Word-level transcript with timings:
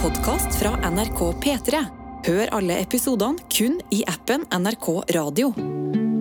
podkast 0.00 0.54
fra 0.56 0.70
NRK 0.90 1.18
P3. 1.42 1.80
Hør 2.24 2.48
alle 2.56 2.78
episodene 2.80 3.42
kun 3.52 3.74
i 3.92 3.98
appen 4.08 4.46
NRK 4.48 4.86
Radio. 5.12 5.50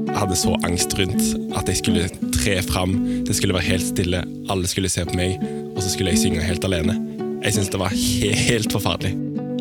Jeg 0.09 0.17
hadde 0.17 0.35
så 0.35 0.55
angst 0.67 0.95
rundt 0.99 1.21
at 1.55 1.71
jeg 1.71 1.79
skulle 1.79 2.33
tre 2.35 2.57
fram. 2.65 2.97
Det 3.27 3.37
skulle 3.37 3.55
være 3.55 3.69
helt 3.69 3.87
stille, 3.87 4.19
alle 4.51 4.67
skulle 4.67 4.91
se 4.91 5.05
på 5.07 5.15
meg, 5.15 5.39
og 5.71 5.79
så 5.79 5.93
skulle 5.93 6.11
jeg 6.11 6.23
synge 6.25 6.43
helt 6.43 6.67
alene. 6.67 6.97
Jeg 7.45 7.55
syns 7.55 7.71
det 7.71 7.79
var 7.79 7.95
helt 7.95 8.75
forferdelig. 8.75 9.13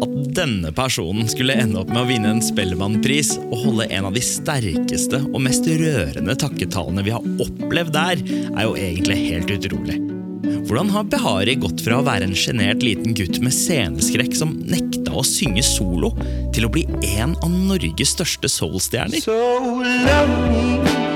At 0.03 0.19
denne 0.35 0.75
personen 0.75 1.31
skulle 1.31 1.55
ende 1.55 1.79
opp 1.85 1.95
med 1.95 2.03
å 2.03 2.11
vinne 2.11 2.35
en 2.35 2.43
Spellemannpris 2.43 3.37
og 3.45 3.57
holde 3.69 3.91
en 3.95 4.11
av 4.11 4.19
de 4.19 4.25
sterkeste 4.25 5.23
og 5.29 5.43
mest 5.47 5.71
rørende 5.71 6.39
takketalene 6.43 7.07
vi 7.07 7.15
har 7.15 7.33
opplevd 7.47 7.95
der, 7.95 8.29
er 8.51 8.67
jo 8.67 8.79
egentlig 8.83 9.23
helt 9.29 9.59
utrolig. 9.61 10.08
Hvordan 10.43 10.91
har 10.95 11.09
Behari 11.11 11.55
gått 11.59 11.81
fra 11.83 11.99
å 11.99 12.07
være 12.07 12.29
en 12.29 12.37
sjenert 12.37 12.85
liten 12.85 13.17
gutt 13.19 13.41
med 13.43 13.55
sceneskrekk 13.55 14.37
som 14.39 14.55
nekta 14.69 15.17
å 15.17 15.25
synge 15.27 15.65
solo, 15.67 16.13
til 16.55 16.69
å 16.69 16.73
bli 16.73 16.85
en 17.17 17.35
av 17.43 17.51
Norges 17.51 18.15
største 18.15 18.51
soul-stjerner? 18.53 19.23
So 19.25 19.35
yeah, 19.83 21.09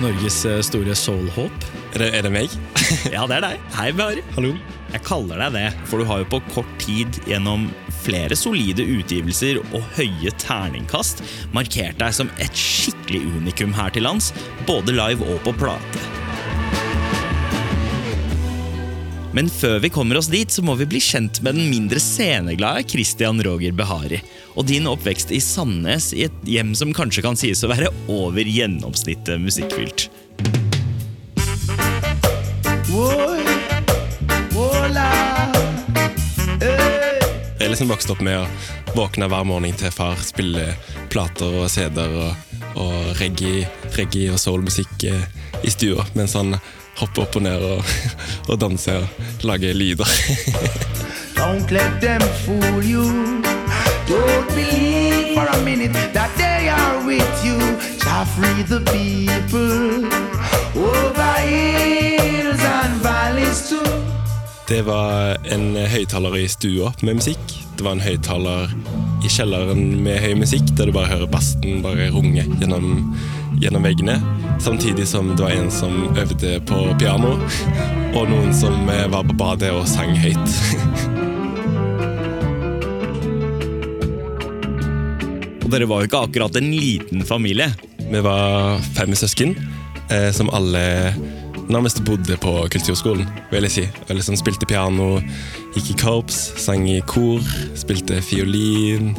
Norges 0.00 0.44
eh, 0.44 0.60
store 0.60 0.94
soul-håp? 0.94 1.79
Er 1.90 2.04
det, 2.04 2.10
er 2.14 2.22
det 2.22 2.30
meg? 2.30 2.52
Ja, 3.14 3.24
det 3.26 3.40
er 3.40 3.46
deg. 3.48 3.62
Hei, 3.74 3.88
Behari. 3.96 4.22
Hallo? 4.36 4.52
Jeg 4.90 5.02
kaller 5.06 5.40
deg 5.42 5.56
det, 5.56 5.66
for 5.90 6.02
du 6.02 6.06
har 6.06 6.22
jo 6.22 6.28
på 6.30 6.40
kort 6.52 6.70
tid 6.82 7.18
gjennom 7.26 7.68
flere 8.00 8.36
solide 8.38 8.84
utgivelser 8.86 9.58
og 9.60 9.82
høye 9.98 10.32
terningkast 10.40 11.22
markert 11.54 11.98
deg 12.00 12.14
som 12.16 12.30
et 12.42 12.54
skikkelig 12.56 13.20
unikum 13.36 13.74
her 13.76 13.92
til 13.94 14.06
lands, 14.06 14.30
både 14.70 14.94
live 14.96 15.26
og 15.34 15.42
på 15.46 15.54
plate. 15.60 16.06
Men 19.34 19.46
før 19.50 19.78
vi 19.82 19.92
kommer 19.94 20.18
oss 20.18 20.30
dit, 20.30 20.50
så 20.50 20.62
må 20.66 20.74
vi 20.78 20.88
bli 20.90 21.02
kjent 21.02 21.38
med 21.46 21.54
den 21.58 21.70
mindre 21.70 22.02
sceneglade 22.02 22.82
Christian 22.90 23.38
Roger 23.46 23.74
Behari. 23.78 24.18
Og 24.58 24.66
din 24.66 24.90
oppvekst 24.90 25.30
i 25.34 25.38
Sandnes, 25.42 26.10
i 26.14 26.26
et 26.26 26.50
hjem 26.50 26.74
som 26.78 26.94
kanskje 26.94 27.22
kan 27.26 27.38
sies 27.38 27.62
å 27.62 27.70
være 27.70 27.92
over 28.10 28.42
gjennomsnittet 28.42 29.38
musikkfylt. 29.42 30.08
Hey. 37.80 37.86
Jeg 37.88 37.88
er 37.88 37.96
liksom 37.96 37.96
vokst 37.96 38.10
opp 38.12 38.20
med 38.20 38.36
å 38.36 38.92
våkne 38.92 39.26
hver 39.32 39.44
morgen 39.48 39.76
til 39.80 39.92
far, 39.94 40.18
spille 40.20 40.74
plater 41.08 41.54
og 41.62 41.70
CD-er 41.72 42.12
og, 42.12 42.58
og 42.76 42.96
reggae, 43.16 43.62
reggae 43.96 44.34
og 44.34 44.36
soulmusikk 44.42 45.06
eh, 45.08 45.22
i 45.64 45.72
stua, 45.72 46.04
mens 46.12 46.34
han 46.36 46.58
hopper 46.98 47.24
opp 47.24 47.38
og 47.40 47.46
ned 47.46 47.64
og, 47.64 47.80
og 48.50 48.60
danser 48.60 49.00
og 49.00 49.46
lager 49.48 49.72
lyder. 49.72 50.12
Don't 51.40 51.72
let 51.72 51.96
them 52.04 52.20
fool 52.44 52.84
you. 52.84 53.06
Don't 54.04 54.52
believe 54.52 55.32
for 55.32 55.48
a 55.48 55.64
minute 55.64 55.96
that 56.12 56.36
they 56.36 56.68
are 56.68 57.00
with 57.08 57.32
you. 57.40 57.56
Shall 57.96 58.28
free 58.36 58.60
the 58.68 58.84
people 58.92 60.04
over 60.76 61.32
hills 61.48 62.60
and 62.60 63.00
valleys 63.00 63.70
too. 63.70 64.09
Det 64.70 64.84
var 64.86 65.34
en 65.50 65.72
høyttaler 65.74 66.36
i 66.38 66.44
stua 66.46 66.92
med 67.02 67.16
musikk. 67.18 67.42
Det 67.74 67.82
var 67.82 67.96
en 67.96 68.02
høyttaler 68.04 68.70
i 69.26 69.30
kjelleren 69.34 69.96
med 70.04 70.20
høy 70.22 70.36
musikk, 70.38 70.68
der 70.78 70.86
du 70.86 70.94
bare 70.94 71.10
hører 71.10 71.26
bassen 71.32 71.80
bare 71.82 72.06
runge 72.14 72.44
gjennom, 72.60 73.16
gjennom 73.58 73.82
veggene. 73.82 74.14
Samtidig 74.62 75.08
som 75.10 75.32
det 75.34 75.42
var 75.42 75.56
en 75.56 75.72
som 75.74 76.14
øvde 76.14 76.52
på 76.70 76.78
piano, 77.02 77.32
og 78.14 78.30
noen 78.30 78.54
som 78.54 78.86
eh, 78.94 79.08
var 79.10 79.26
på 79.26 79.34
badet 79.42 79.72
og 79.74 79.90
sang 79.90 80.14
høyt. 80.14 80.38
Og 85.66 85.74
dere 85.74 85.90
var 85.90 86.02
jo 86.02 86.12
ikke 86.12 86.24
akkurat 86.28 86.62
en 86.62 86.70
liten 86.70 87.26
familie. 87.26 87.72
Vi 87.98 88.22
var 88.22 88.78
fem 88.94 89.18
søsken, 89.18 89.58
eh, 90.06 90.30
som 90.34 90.50
alle 90.54 90.86
nærmest 91.70 92.02
bodde 92.04 92.36
på 92.40 92.52
kulturskolen, 92.72 93.28
vil 93.50 93.66
jeg 93.66 93.74
si. 93.74 93.84
Jeg 94.08 94.16
liksom 94.16 94.36
spilte 94.38 94.66
piano, 94.68 95.20
gikk 95.74 95.92
i 95.92 95.96
korps, 96.00 96.38
sang 96.60 96.88
i 96.90 97.00
kor, 97.06 97.44
spilte 97.78 98.20
fiolin. 98.24 99.12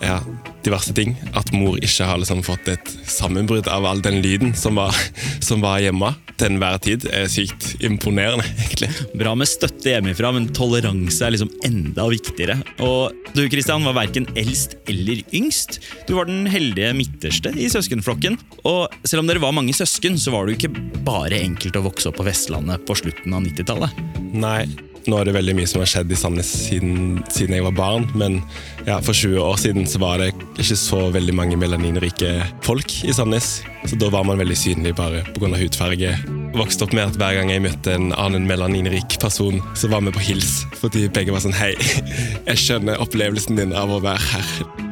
Ja, 0.00 0.18
diverse 0.64 0.94
ting. 0.96 1.14
At 1.36 1.52
mor 1.52 1.76
ikke 1.80 2.06
har 2.08 2.20
liksom 2.20 2.40
fått 2.44 2.68
et 2.72 2.92
sammenbrudd 3.08 3.68
av 3.68 3.84
all 3.88 4.00
den 4.04 4.20
lyden 4.24 4.54
som 4.56 4.78
var, 4.80 4.96
som 5.44 5.60
var 5.64 5.80
hjemme 5.84 6.14
til 6.40 6.48
enhver 6.54 6.78
tid, 6.80 7.04
er 7.12 7.28
sykt 7.28 7.74
imponerende, 7.84 8.46
egentlig. 8.64 8.88
Bra 9.20 9.34
med 9.36 9.50
støtte 9.50 9.92
hjemmefra, 9.92 10.32
men 10.36 10.48
toleranse 10.56 11.26
er 11.26 11.34
liksom 11.34 11.52
enda 11.66 12.08
viktigere. 12.10 12.56
Og 12.86 13.12
du 13.36 13.44
Kristian, 13.52 13.84
var 13.84 13.98
verken 14.00 14.28
eldst 14.40 14.78
eller 14.90 15.20
yngst. 15.36 15.80
Du 16.08 16.16
var 16.16 16.28
den 16.30 16.48
heldige 16.50 16.94
midterste 16.96 17.52
i 17.52 17.68
søskenflokken. 17.72 18.38
Og 18.64 18.88
selv 19.04 19.22
om 19.22 19.30
dere 19.30 19.42
var 19.42 19.56
mange 19.56 19.76
søsken, 19.76 20.16
så 20.20 20.32
var 20.34 20.46
det 20.46 20.56
jo 20.56 20.62
ikke 20.62 21.02
bare 21.06 21.44
enkelt 21.44 21.76
å 21.76 21.84
vokse 21.90 22.10
opp 22.10 22.20
på 22.20 22.28
Vestlandet 22.28 22.88
på 22.88 22.96
slutten 22.98 23.36
av 23.36 23.44
90-tallet. 23.44 24.00
Nei, 24.32 24.64
nå 25.08 25.16
er 25.16 25.28
det 25.28 25.34
veldig 25.36 25.54
mye 25.56 25.68
som 25.70 25.80
har 25.82 25.88
skjedd 25.88 26.12
i 26.12 26.18
Sandnes 26.18 26.50
siden, 26.66 27.20
siden 27.32 27.56
jeg 27.56 27.64
var 27.64 27.76
barn, 27.76 28.06
men 28.18 28.40
ja, 28.86 28.98
for 29.04 29.16
20 29.16 29.40
år 29.42 29.56
siden 29.60 29.88
så 29.88 30.00
var 30.02 30.20
det 30.20 30.30
ikke 30.60 30.76
så 30.78 31.00
veldig 31.14 31.34
mange 31.36 31.58
melaninrike 31.60 32.32
folk 32.66 32.94
i 33.06 33.14
Sandnes. 33.16 33.60
Så 33.88 33.96
da 34.00 34.10
var 34.12 34.26
man 34.28 34.40
veldig 34.40 34.58
synlig 34.58 34.92
bare 34.98 35.22
pga. 35.32 35.52
hudfarge. 35.56 36.12
Vokste 36.56 36.84
opp 36.84 36.92
med 36.96 37.08
at 37.08 37.16
hver 37.20 37.38
gang 37.38 37.52
jeg 37.52 37.64
møtte 37.64 37.94
en 37.96 38.10
annen 38.12 38.44
melaninrik 38.48 39.16
person, 39.22 39.62
så 39.78 39.88
var 39.88 40.04
vi 40.04 40.12
på 40.16 40.26
hils, 40.30 40.64
fordi 40.82 41.08
begge 41.08 41.32
var 41.32 41.44
sånn 41.44 41.56
Hei, 41.56 41.72
jeg 42.50 42.60
skjønner 42.60 43.00
opplevelsen 43.00 43.60
din 43.60 43.76
av 43.76 43.92
å 43.92 44.02
være 44.04 44.20
her. 44.34 44.88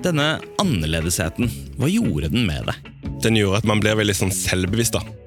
Denne 0.00 0.30
annerledesheten, 0.62 1.50
hva 1.76 1.90
gjorde 1.92 2.32
den 2.32 2.48
med 2.48 2.70
deg? 2.70 2.92
Den 3.20 3.36
gjorde 3.36 3.60
at 3.60 3.68
man 3.68 3.82
blir 3.82 3.98
veldig 4.00 4.16
sånn 4.16 4.32
selvbevisst, 4.32 4.96
da. 4.96 5.19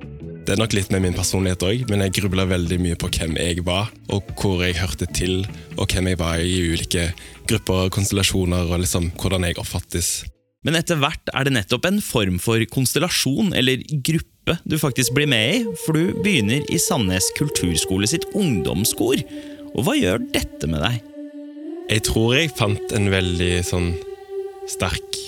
Det 0.44 0.52
er 0.52 0.60
nok 0.60 0.74
litt 0.76 0.90
med 0.92 1.06
min 1.06 1.16
personlighet 1.16 1.62
òg, 1.64 1.86
men 1.88 2.02
jeg 2.04 2.18
grubla 2.18 2.44
veldig 2.50 2.76
mye 2.84 2.98
på 3.00 3.08
hvem 3.16 3.38
jeg 3.40 3.62
var, 3.64 3.88
og 4.12 4.28
hvor 4.36 4.60
jeg 4.60 4.76
hørte 4.76 5.08
til, 5.16 5.46
og 5.78 5.88
hvem 5.88 6.10
jeg 6.12 6.20
var 6.20 6.42
i 6.44 6.58
ulike 6.74 7.06
grupper 7.48 7.86
og 7.86 7.94
konstellasjoner, 7.96 8.68
og 8.68 8.82
liksom 8.84 9.08
hvordan 9.22 9.48
jeg 9.48 9.56
oppfattes. 9.62 10.10
Men 10.68 10.76
etter 10.80 11.00
hvert 11.00 11.32
er 11.32 11.48
det 11.48 11.54
nettopp 11.56 11.88
en 11.88 12.02
form 12.04 12.42
for 12.44 12.60
konstellasjon 12.72 13.56
eller 13.56 13.86
gruppe 14.04 14.58
du 14.68 14.76
faktisk 14.80 15.16
blir 15.16 15.30
med 15.32 15.46
i, 15.54 15.62
for 15.86 15.96
du 15.96 16.20
begynner 16.26 16.68
i 16.68 16.80
Sandnes 16.82 17.30
kulturskole 17.40 18.12
sitt 18.12 18.28
ungdomskor. 18.36 19.24
Og 19.72 19.88
hva 19.88 19.96
gjør 19.96 20.28
dette 20.36 20.68
med 20.68 20.84
deg? 20.84 21.00
Jeg 21.88 22.04
tror 22.10 22.36
jeg 22.36 22.52
fant 22.60 22.96
en 22.96 23.08
veldig 23.16 23.54
sånn 23.68 23.94
sterk 24.72 25.20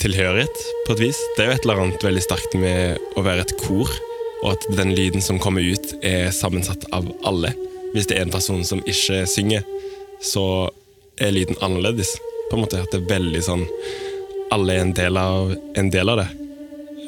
tilhørighet, 0.00 0.62
på 0.84 0.96
et 0.96 1.02
vis. 1.08 1.24
Det 1.36 1.44
er 1.46 1.50
jo 1.50 1.56
et 1.56 1.66
eller 1.66 1.82
annet 1.86 2.04
veldig 2.04 2.28
sterkt 2.28 2.60
med 2.60 3.00
å 3.16 3.24
være 3.24 3.48
et 3.48 3.56
kor, 3.60 3.88
og 4.42 4.54
at 4.54 4.66
den 4.76 4.94
lyden 4.96 5.22
som 5.24 5.40
kommer 5.42 5.64
ut, 5.64 5.94
er 6.02 6.30
sammensatt 6.34 6.86
av 6.96 7.08
alle. 7.28 7.52
Hvis 7.94 8.08
det 8.08 8.16
er 8.18 8.26
en 8.26 8.34
person 8.34 8.62
som 8.64 8.82
ikke 8.88 9.24
synger, 9.28 9.66
så 10.22 10.70
er 11.20 11.34
lyden 11.34 11.58
annerledes. 11.60 12.14
På 12.50 12.56
en 12.56 12.64
måte 12.64 12.80
at 12.80 12.92
det 12.92 13.02
er 13.02 13.12
veldig 13.12 13.40
sånn 13.46 13.66
Alle 14.50 14.74
er 14.74 14.82
en 14.82 14.94
del 14.96 15.14
av, 15.14 15.52
en 15.78 15.90
del 15.94 16.10
av 16.10 16.18
det. 16.18 16.30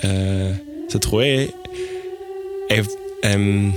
Uh, 0.02 0.52
så 0.92 1.00
tror 1.02 1.24
jeg 1.24 1.48
jeg, 2.70 2.86
um, 3.26 3.72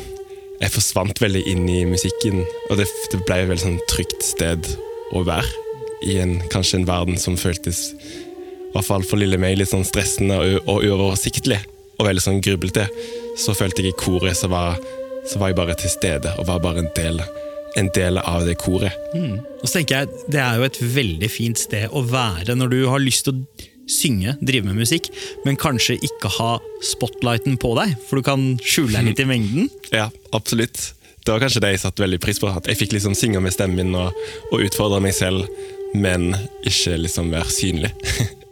jeg 0.61 0.71
forsvant 0.71 1.19
veldig 1.19 1.41
inn 1.49 1.65
i 1.67 1.79
musikken, 1.89 2.43
og 2.69 2.77
det, 2.79 2.85
det 3.11 3.23
ble 3.25 3.39
et 3.41 3.49
veldig 3.49 3.63
sånn 3.63 3.81
trygt 3.89 4.21
sted 4.23 4.69
å 5.17 5.23
være. 5.25 5.49
I 6.05 6.19
en, 6.21 6.35
kanskje 6.53 6.79
en 6.79 6.87
verden 6.87 7.17
som 7.19 7.39
føltes, 7.39 7.89
i 7.95 8.69
hvert 8.75 8.85
fall 8.85 9.05
for 9.07 9.17
lille 9.17 9.39
meg, 9.41 9.57
litt 9.57 9.71
sånn 9.71 9.87
stressende 9.87 10.37
og, 10.37 10.69
og 10.69 10.85
uoversiktlig. 10.85 11.57
Og 11.97 12.05
veldig 12.05 12.23
sånn 12.23 12.41
grublete. 12.45 12.85
Så 13.35 13.55
følte 13.57 13.83
jeg 13.83 13.93
i 13.93 13.99
koret 13.99 14.37
så 14.39 14.49
var, 14.51 14.79
så 15.27 15.39
var 15.41 15.51
jeg 15.51 15.59
bare 15.59 15.75
til 15.79 15.91
stede, 15.91 16.31
og 16.39 16.47
var 16.47 16.61
bare 16.63 16.83
en 16.85 16.91
del, 16.95 17.21
en 17.79 17.89
del 17.95 18.19
av 18.21 18.45
det 18.47 18.57
koret. 18.61 18.95
Og 19.15 19.67
så 19.67 19.79
tenker 19.79 20.03
jeg, 20.03 20.25
Det 20.31 20.41
er 20.41 20.59
jo 20.59 20.67
et 20.67 20.81
veldig 20.95 21.29
fint 21.31 21.59
sted 21.59 21.91
å 21.91 22.03
være 22.07 22.55
når 22.55 22.71
du 22.71 22.79
har 22.91 23.03
lyst 23.03 23.27
til 23.27 23.35
å 23.35 23.69
synge, 23.91 24.33
drive 24.41 24.65
med 24.65 24.79
musikk, 24.81 25.11
men 25.45 25.59
kanskje 25.61 25.99
ikke 26.01 26.31
ha 26.39 26.55
spotlighten 26.81 27.59
på 27.61 27.75
deg, 27.77 27.93
for 28.07 28.17
du 28.17 28.25
kan 28.25 28.45
skjule 28.65 28.95
deg 28.95 29.11
litt 29.11 29.21
i 29.21 29.29
mengden. 29.29 29.69
Ja, 29.93 30.09
absolutt. 30.33 30.93
Det 31.25 31.33
var 31.33 31.41
kanskje 31.41 31.61
det 31.63 31.75
jeg 31.75 31.81
satte 31.81 32.03
veldig 32.03 32.19
pris 32.21 32.39
på. 32.41 32.49
At 32.49 32.67
jeg 32.69 32.77
fikk 32.77 32.95
liksom 32.97 33.15
synge 33.17 33.41
med 33.41 33.53
stemmen 33.53 33.89
min 33.89 33.97
og, 33.97 34.13
og 34.51 34.61
utfordre 34.65 35.01
meg 35.01 35.13
selv, 35.17 35.45
men 35.97 36.31
ikke 36.65 36.97
liksom 37.01 37.31
være 37.33 37.53
synlig. 37.53 37.93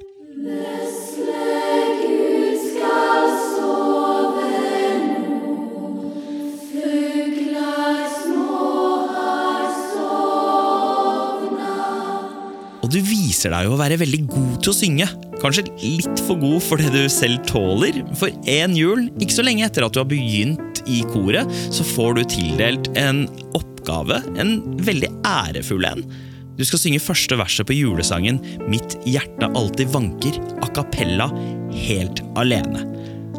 viser 13.34 13.54
deg 13.54 13.70
å 13.72 13.80
være 13.80 13.98
veldig 14.02 14.22
god 14.30 14.58
til 14.62 14.72
å 14.72 14.78
synge. 14.78 15.08
Kanskje 15.42 15.66
litt 15.82 16.22
for 16.28 16.40
god 16.40 16.62
for 16.64 16.82
det 16.82 16.92
du 16.94 17.02
selv 17.12 17.42
tåler. 17.50 18.04
For 18.20 18.30
én 18.50 18.76
jul, 18.78 19.08
ikke 19.18 19.40
så 19.40 19.46
lenge 19.46 19.66
etter 19.66 19.86
at 19.86 19.96
du 19.96 20.02
har 20.04 20.10
begynt 20.10 20.84
i 20.90 21.02
koret, 21.10 21.50
så 21.74 21.86
får 21.96 22.20
du 22.20 22.24
tildelt 22.36 22.92
en 23.00 23.26
oppgave, 23.58 24.22
en 24.40 24.60
veldig 24.86 25.10
ærefull 25.26 25.90
en. 25.90 26.06
Du 26.54 26.62
skal 26.68 26.84
synge 26.84 27.02
første 27.02 27.36
verset 27.40 27.66
på 27.66 27.74
julesangen 27.74 28.38
'Mitt 28.70 29.00
hjerte 29.10 29.50
alltid 29.58 29.90
vanker' 29.90 30.38
a 30.62 30.70
cappella, 30.70 31.32
helt 31.74 32.22
alene. 32.38 32.86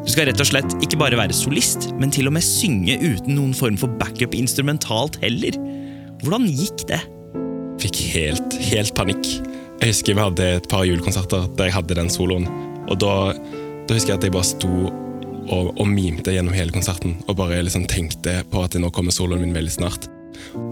Du 0.03 0.11
skal 0.11 0.27
rett 0.27 0.43
og 0.43 0.51
slett 0.51 0.75
ikke 0.83 0.99
bare 0.99 1.17
være 1.17 1.33
solist, 1.33 1.93
men 1.97 2.11
til 2.11 2.27
og 2.27 2.35
med 2.35 2.43
synge 2.45 2.99
uten 2.99 3.39
noen 3.39 3.55
form 3.55 3.79
for 3.79 3.89
backup 4.03 4.35
instrumentalt 4.35 5.17
heller. 5.23 5.55
Hvordan 6.27 6.51
gikk 6.51 6.89
det? 6.91 7.01
Fikk 7.81 8.03
helt, 8.13 8.59
helt 8.73 8.93
panikk. 8.99 9.54
Jeg 9.83 9.91
husker 9.91 10.17
vi 10.17 10.23
hadde 10.23 10.51
et 10.59 10.69
par 10.71 10.85
julekonserter 10.87 11.49
der 11.59 11.69
jeg 11.69 11.77
hadde 11.77 11.97
den 11.99 12.11
soloen. 12.13 12.47
Og 12.89 12.99
da, 13.01 13.33
da 13.89 13.97
husker 13.97 14.15
jeg 14.15 14.21
at 14.21 14.29
jeg 14.29 14.35
bare 14.35 14.49
sto 14.49 14.73
og, 15.45 15.71
og 15.77 15.87
mimte 15.89 16.33
gjennom 16.33 16.57
hele 16.57 16.73
konserten 16.73 17.19
og 17.27 17.37
bare 17.37 17.63
liksom 17.65 17.87
tenkte 17.91 18.39
på 18.53 18.63
at 18.65 18.77
nå 18.81 18.91
kommer 18.95 19.15
soloen 19.15 19.45
min 19.45 19.57
veldig 19.57 19.75
snart. 19.75 20.09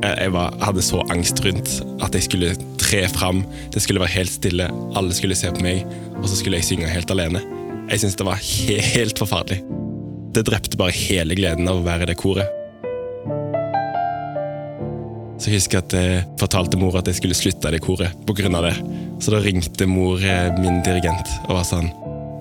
Jeg, 0.02 0.32
var, 0.34 0.56
hadde 0.62 0.84
så 0.84 1.02
angst 1.12 1.42
rundt 1.44 1.74
at 2.02 2.16
jeg 2.16 2.26
skulle 2.26 2.54
tre 2.80 3.04
fram, 3.12 3.42
det 3.74 3.82
skulle 3.84 4.02
være 4.02 4.16
helt 4.16 4.32
stille, 4.32 4.66
alle 4.98 5.14
skulle 5.16 5.38
se 5.38 5.52
på 5.54 5.62
meg, 5.64 5.84
og 6.18 6.26
så 6.26 6.38
skulle 6.38 6.58
jeg 6.58 6.68
synge 6.70 6.90
helt 6.90 7.12
alene. 7.14 7.42
Jeg 7.90 8.02
syntes 8.02 8.18
det 8.18 8.26
var 8.26 8.42
helt 8.42 9.22
forferdelig. 9.22 9.62
Det 10.32 10.46
drepte 10.48 10.80
bare 10.80 10.94
hele 10.96 11.36
gleden 11.38 11.68
av 11.68 11.80
å 11.80 11.86
være 11.86 12.06
i 12.06 12.12
det 12.12 12.18
koret. 12.20 12.61
Så 15.42 15.50
jeg 15.50 15.58
husker 15.58 15.80
at 15.80 15.94
jeg 15.96 16.20
fortalte 16.38 16.78
mor 16.78 16.94
at 17.00 17.08
jeg 17.10 17.18
skulle 17.18 17.34
slutte 17.34 17.66
i 17.66 17.74
det 17.74 17.80
koret 17.82 18.14
pga. 18.28 18.60
det. 18.62 18.76
Så 19.18 19.32
da 19.34 19.40
ringte 19.42 19.88
mor 19.90 20.22
eh, 20.22 20.52
min 20.62 20.78
dirigent 20.86 21.32
og 21.48 21.56
var 21.56 21.66
sånn 21.66 21.88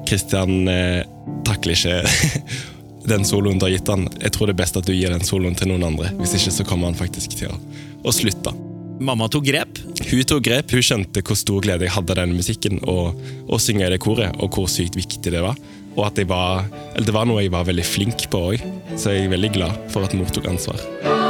Kristian 0.06 0.68
eh, 0.70 1.02
takler 1.48 1.74
ikke 1.74 2.52
den 3.12 3.26
soloen 3.26 3.58
du 3.58 3.66
har 3.66 3.74
gitt 3.74 3.90
han. 3.90 4.06
Jeg 4.22 4.36
tror 4.36 4.50
det 4.52 4.54
er 4.54 4.62
best 4.62 4.78
at 4.78 4.86
du 4.86 4.94
gir 4.94 5.10
den 5.10 5.26
soloen 5.26 5.58
til 5.58 5.72
noen 5.72 5.88
andre. 5.88 6.12
Hvis 6.20 6.36
ikke 6.38 6.54
så 6.60 6.68
kommer 6.68 6.92
han 6.92 7.00
faktisk 7.00 7.34
til 7.40 7.50
å, 7.50 7.58
å 8.06 8.14
slutte. 8.14 8.54
Mamma 9.02 9.26
tok 9.34 9.48
grep. 9.50 9.82
Hun 10.12 10.22
tok 10.30 10.44
grep, 10.46 10.70
hun 10.70 10.86
skjønte 10.86 11.24
hvor 11.26 11.40
stor 11.40 11.64
glede 11.66 11.88
jeg 11.88 11.96
hadde 11.96 12.14
av 12.14 12.22
den 12.22 12.36
musikken 12.38 12.78
og 12.86 13.18
å 13.50 13.58
synge 13.58 13.88
i 13.88 13.96
det 13.96 14.02
koret, 14.04 14.38
og 14.38 14.54
hvor 14.54 14.70
sykt 14.70 15.00
viktig 15.00 15.34
det 15.34 15.42
var. 15.42 15.58
Og 15.96 16.06
at 16.06 16.22
var, 16.30 16.70
eller 16.94 17.10
det 17.10 17.18
var 17.18 17.26
noe 17.26 17.42
jeg 17.42 17.56
var 17.56 17.66
veldig 17.66 17.88
flink 17.88 18.30
på 18.30 18.46
òg, 18.52 18.70
så 18.94 19.16
jeg 19.16 19.26
er 19.26 19.34
veldig 19.34 19.52
glad 19.58 19.90
for 19.90 20.06
at 20.06 20.14
mor 20.14 20.30
tok 20.30 20.54
ansvar. 20.54 21.21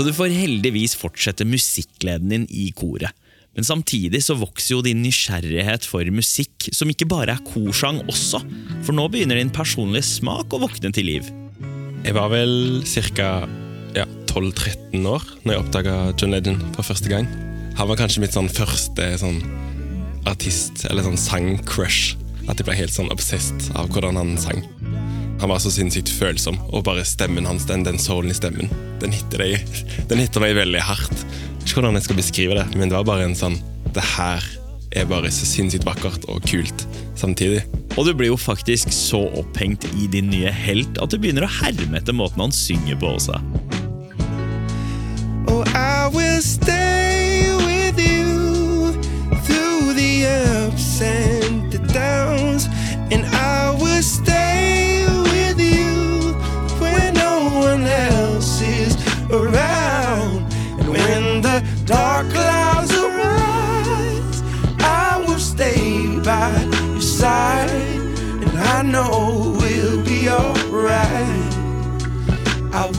Så 0.00 0.06
du 0.06 0.14
får 0.16 0.32
heldigvis 0.32 0.94
fortsette 0.96 1.44
musikkgleden 1.44 2.30
din 2.32 2.44
i 2.48 2.70
koret. 2.72 3.12
Men 3.52 3.66
samtidig 3.68 4.22
så 4.24 4.32
vokser 4.40 4.72
jo 4.72 4.78
din 4.86 5.02
nysgjerrighet 5.04 5.84
for 5.84 6.08
musikk, 6.08 6.70
som 6.72 6.88
ikke 6.88 7.04
bare 7.10 7.34
er 7.34 7.42
korsang 7.44 7.98
også. 8.08 8.40
For 8.86 8.96
nå 8.96 9.04
begynner 9.12 9.36
din 9.36 9.52
personlige 9.52 10.06
smak 10.08 10.56
å 10.56 10.62
våkne 10.62 10.88
til 10.96 11.04
liv. 11.04 11.28
Jeg 12.06 12.16
var 12.16 12.32
vel 12.32 12.80
ca. 12.80 13.28
Ja, 13.92 14.06
12-13 14.30 15.04
år 15.04 15.28
når 15.42 15.52
jeg 15.52 15.64
oppdaga 15.66 15.98
John 16.14 16.32
Legend 16.32 16.64
for 16.78 16.88
første 16.94 17.12
gang. 17.12 17.28
Han 17.76 17.92
var 17.92 18.00
kanskje 18.00 18.24
mitt 18.24 18.32
sånn 18.32 18.48
første 18.48 19.12
sånn 19.20 19.42
artist, 20.32 20.86
eller 20.88 21.04
sånn 21.04 21.20
sang-crush. 21.20 22.14
At 22.48 22.56
jeg 22.56 22.70
ble 22.70 22.80
helt 22.80 22.96
sånn 22.96 23.12
obsessed 23.12 23.68
av 23.76 23.92
hvordan 23.92 24.16
han 24.16 24.38
sang. 24.40 24.64
Han 25.40 25.48
var 25.48 25.60
så 25.62 25.72
sinnssykt 25.72 26.10
følsom, 26.12 26.58
og 26.68 26.84
bare 26.84 27.04
stemmen 27.08 27.48
hans, 27.48 27.64
den, 27.68 27.84
den 27.86 27.98
soulen 28.00 28.32
i 28.32 28.36
stemmen, 28.36 28.68
den 29.00 29.14
hitter, 29.14 29.40
deg, 29.40 29.76
den 30.10 30.20
hitter 30.20 30.44
meg 30.44 30.56
veldig 30.58 30.82
hardt. 30.84 31.24
Jeg 31.24 31.56
vet 31.56 31.68
ikke 31.70 31.80
hvordan 31.80 31.98
jeg 31.98 32.08
skal 32.08 32.20
beskrive 32.20 32.58
det, 32.58 32.66
men 32.76 32.90
det 32.90 32.98
var 32.98 33.08
bare 33.08 33.28
en 33.28 33.36
sånn 33.36 33.60
Det 33.94 34.04
her 34.16 34.44
er 34.96 35.06
bare 35.10 35.30
så 35.32 35.46
sinnssykt 35.46 35.86
vakkert 35.86 36.24
og 36.30 36.44
kult 36.48 36.84
samtidig. 37.18 37.62
Og 37.98 38.06
du 38.06 38.12
blir 38.16 38.30
jo 38.32 38.38
faktisk 38.38 38.92
så 38.94 39.22
opphengt 39.38 39.86
i 39.98 40.08
din 40.10 40.30
nye 40.32 40.50
helt 40.54 40.98
at 41.02 41.12
du 41.12 41.18
begynner 41.20 41.46
å 41.46 41.54
herme 41.60 41.98
etter 42.00 42.16
måten 42.16 42.42
han 42.44 42.54
synger 42.54 42.98
på 43.00 43.14
også. 43.16 43.38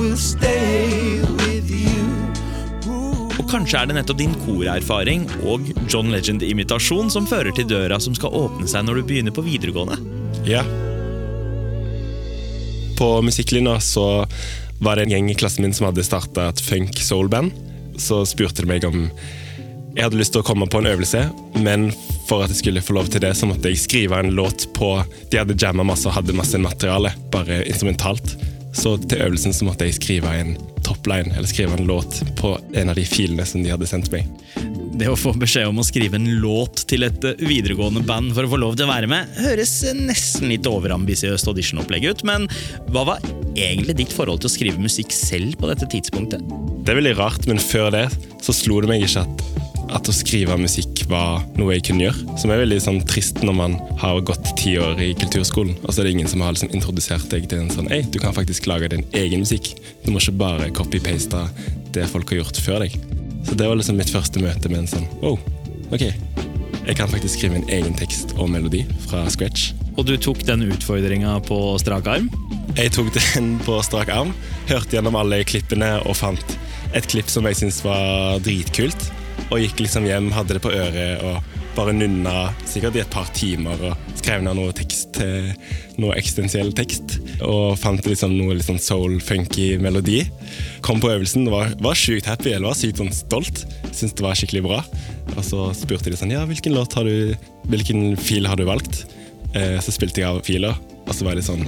Will 0.01 0.17
stay 0.17 1.21
with 1.21 1.69
you. 1.69 2.05
Og 3.37 3.45
kanskje 3.49 3.81
er 3.81 3.89
det 3.89 3.97
nettopp 3.99 4.19
din 4.21 4.33
korerfaring 4.43 5.27
og 5.45 5.67
John 5.91 6.09
Legend-imitasjon 6.13 7.11
som 7.13 7.27
fører 7.29 7.53
til 7.55 7.69
døra 7.69 7.99
som 8.01 8.15
skal 8.17 8.33
åpne 8.37 8.69
seg 8.69 8.87
når 8.87 8.99
du 8.99 9.09
begynner 9.11 9.35
på 9.35 9.45
videregående. 9.45 9.99
Ja. 10.47 10.63
På 12.97 13.13
musikklinja 13.25 13.77
så 13.83 14.25
var 14.81 14.97
det 14.97 15.05
en 15.05 15.13
gjeng 15.13 15.29
i 15.29 15.37
klassen 15.37 15.65
min 15.65 15.75
som 15.77 15.89
hadde 15.89 16.05
starta 16.05 16.49
et 16.49 16.63
funk 16.65 16.97
soul-band. 16.97 17.53
Så 18.01 18.23
spurte 18.29 18.65
de 18.65 18.71
meg 18.71 18.87
om 18.89 19.05
jeg 19.91 20.05
hadde 20.05 20.17
lyst 20.21 20.31
til 20.33 20.41
å 20.41 20.47
komme 20.47 20.65
på 20.71 20.79
en 20.79 20.87
øvelse, 20.87 21.25
men 21.59 21.89
for 22.29 22.45
at 22.45 22.53
jeg 22.53 22.61
skulle 22.61 22.83
få 22.85 22.95
lov 22.95 23.09
til 23.11 23.21
det, 23.25 23.33
så 23.35 23.49
måtte 23.49 23.67
jeg 23.69 23.81
skrive 23.81 24.21
en 24.21 24.31
låt 24.37 24.69
på 24.71 24.93
De 25.29 25.41
hadde 25.41 25.57
jamma 25.59 25.83
masse 25.83 26.07
og 26.07 26.15
hadde 26.15 26.37
masse 26.37 26.57
materiale, 26.63 27.11
bare 27.33 27.59
instrumentalt. 27.67 28.37
Så 28.73 28.95
til 29.03 29.21
øvelsen 29.21 29.53
så 29.55 29.67
måtte 29.67 29.87
jeg 29.87 29.97
skrive 29.97 30.31
en 30.41 30.53
topline, 30.85 31.33
eller 31.35 31.49
skrive 31.49 31.75
en 31.77 31.87
låt 31.87 32.21
på 32.39 32.55
en 32.73 32.91
av 32.91 32.97
de 32.97 33.05
filene 33.07 33.45
som 33.47 33.63
de 33.63 33.71
hadde 33.73 33.87
sendt 33.89 34.11
meg. 34.13 34.29
Det 35.01 35.07
å 35.09 35.17
få 35.17 35.33
beskjed 35.39 35.69
om 35.69 35.79
å 35.81 35.85
skrive 35.87 36.19
en 36.19 36.27
låt 36.43 36.83
til 36.89 37.05
et 37.07 37.23
eh, 37.25 37.39
videregående 37.47 38.03
band 38.05 38.35
for 38.35 38.45
å 38.45 38.51
få 38.51 38.59
lov 38.61 38.75
til 38.77 38.85
å 38.85 38.91
være 38.91 39.09
med, 39.09 39.31
høres 39.39 39.73
nesten 39.97 40.51
litt 40.51 40.67
overambisiøst 40.67 41.47
auditionopplegg 41.49 42.09
ut, 42.11 42.25
men 42.27 42.47
hva 42.91 43.05
var 43.13 43.31
egentlig 43.55 43.97
ditt 44.03 44.15
forhold 44.15 44.43
til 44.43 44.51
å 44.51 44.55
skrive 44.55 44.83
musikk 44.83 45.15
selv 45.15 45.57
på 45.61 45.71
dette 45.71 45.89
tidspunktet? 45.91 46.43
Det 46.81 46.93
er 46.93 47.01
veldig 47.01 47.17
rart, 47.19 47.47
men 47.49 47.61
før 47.61 47.91
det 47.95 48.07
så 48.43 48.55
slo 48.55 48.81
det 48.83 48.91
meg 48.91 49.07
ikke 49.07 49.25
at, 49.25 49.45
at 49.91 50.07
å 50.07 50.15
skrive 50.15 50.55
musikk 50.59 51.03
var 51.11 51.41
noe 51.59 51.75
jeg 51.75 51.85
kunne 51.89 52.05
gjøre. 52.05 52.35
Som 52.39 52.53
er 52.53 52.61
veldig 52.63 52.79
sånn 52.83 53.01
trist 53.07 53.41
når 53.43 53.57
man 53.57 53.77
har 54.01 54.21
gått 54.27 54.53
ti 54.59 54.77
år 54.79 54.99
i 55.03 55.11
kulturskolen, 55.19 55.75
og 55.83 55.91
så 55.91 56.01
er 56.01 56.09
det 56.09 56.15
ingen 56.15 56.31
som 56.31 56.43
har 56.45 56.55
liksom 56.55 56.71
introdusert 56.75 57.27
deg 57.33 57.49
til 57.51 57.63
en 57.63 57.73
sånn 57.73 57.91
Ei, 57.91 58.01
du 58.07 58.19
kan 58.23 58.35
faktisk 58.35 58.69
lage 58.71 58.91
din 58.93 59.05
egen 59.17 59.43
musikk. 59.43 59.73
Du 60.05 60.11
må 60.13 60.21
ikke 60.21 60.37
bare 60.39 60.71
copy-paste 60.75 61.43
det 61.95 62.07
folk 62.11 62.31
har 62.31 62.43
gjort 62.43 62.61
før 62.63 62.85
deg. 62.85 62.95
Så 63.47 63.57
det 63.57 63.67
var 63.67 63.77
liksom 63.79 63.99
mitt 63.99 64.13
første 64.13 64.41
møte 64.43 64.71
med 64.71 64.83
en 64.83 64.91
sånn 64.91 65.07
Wow, 65.19 65.39
ok. 65.91 66.07
Jeg 66.81 66.97
kan 66.97 67.11
faktisk 67.11 67.37
skrive 67.37 67.59
en 67.59 67.69
egen 67.69 67.93
tekst 67.97 68.33
og 68.39 68.49
melodi 68.49 68.85
fra 69.05 69.27
scratch. 69.29 69.71
Og 69.99 70.07
du 70.07 70.15
tok 70.17 70.41
den 70.47 70.65
utfordringa 70.71 71.35
på 71.45 71.57
strak 71.81 72.07
arm? 72.09 72.29
Jeg 72.77 72.93
tok 72.95 73.11
den 73.17 73.57
på 73.65 73.77
strak 73.85 74.09
arm, 74.13 74.31
hørte 74.69 74.95
gjennom 74.95 75.17
alle 75.19 75.43
klippene 75.45 75.97
og 76.07 76.15
fant 76.17 76.55
et 76.95 77.07
klipp 77.07 77.29
som 77.31 77.45
jeg 77.47 77.59
syntes 77.59 77.83
var 77.85 78.39
dritkult. 78.43 79.11
Og 79.51 79.59
gikk 79.59 79.81
liksom 79.83 80.05
hjem, 80.07 80.29
hadde 80.31 80.55
det 80.55 80.63
på 80.63 80.71
øret 80.71 81.23
og 81.27 81.57
bare 81.75 81.93
nunna 81.95 82.51
sikkert 82.67 82.97
i 82.97 83.01
et 83.03 83.11
par 83.11 83.29
timer 83.35 83.79
og 83.89 84.15
skrev 84.19 84.43
ned 84.43 84.57
noe 84.57 84.73
tekst, 84.75 85.19
eh, 85.23 85.51
noe 85.99 86.15
eksistensiell 86.19 86.71
tekst. 86.75 87.17
Og 87.47 87.77
fant 87.79 88.05
liksom 88.07 88.33
noe 88.37 88.55
litt 88.55 88.67
sånn 88.67 88.81
soul-funky 88.81 89.73
melodi. 89.83 90.21
Kom 90.85 91.03
på 91.03 91.11
øvelsen, 91.11 91.49
var, 91.51 91.73
var 91.83 91.99
sjukt 91.99 92.29
happy, 92.31 92.53
eller 92.55 92.71
var 92.71 92.79
sykt 92.79 93.01
sånn 93.01 93.13
stolt. 93.15 93.65
Syntes 93.91 94.15
det 94.19 94.25
var 94.25 94.39
skikkelig 94.39 94.63
bra. 94.67 94.83
Og 95.35 95.43
så 95.47 95.69
spurte 95.77 96.11
de 96.11 96.19
sånn 96.19 96.33
ja, 96.33 96.43
hvilken 96.47 96.75
låt 96.75 96.95
har 96.97 97.07
du, 97.07 97.35
hvilken 97.71 98.15
fil 98.19 98.47
har 98.47 98.59
du 98.59 98.67
valgt? 98.67 99.05
Eh, 99.55 99.79
så 99.83 99.91
spilte 99.91 100.23
jeg 100.23 100.31
av 100.31 100.43
filer, 100.47 100.79
og 101.03 101.11
så 101.15 101.27
var 101.27 101.35
det 101.35 101.43
sånn 101.47 101.65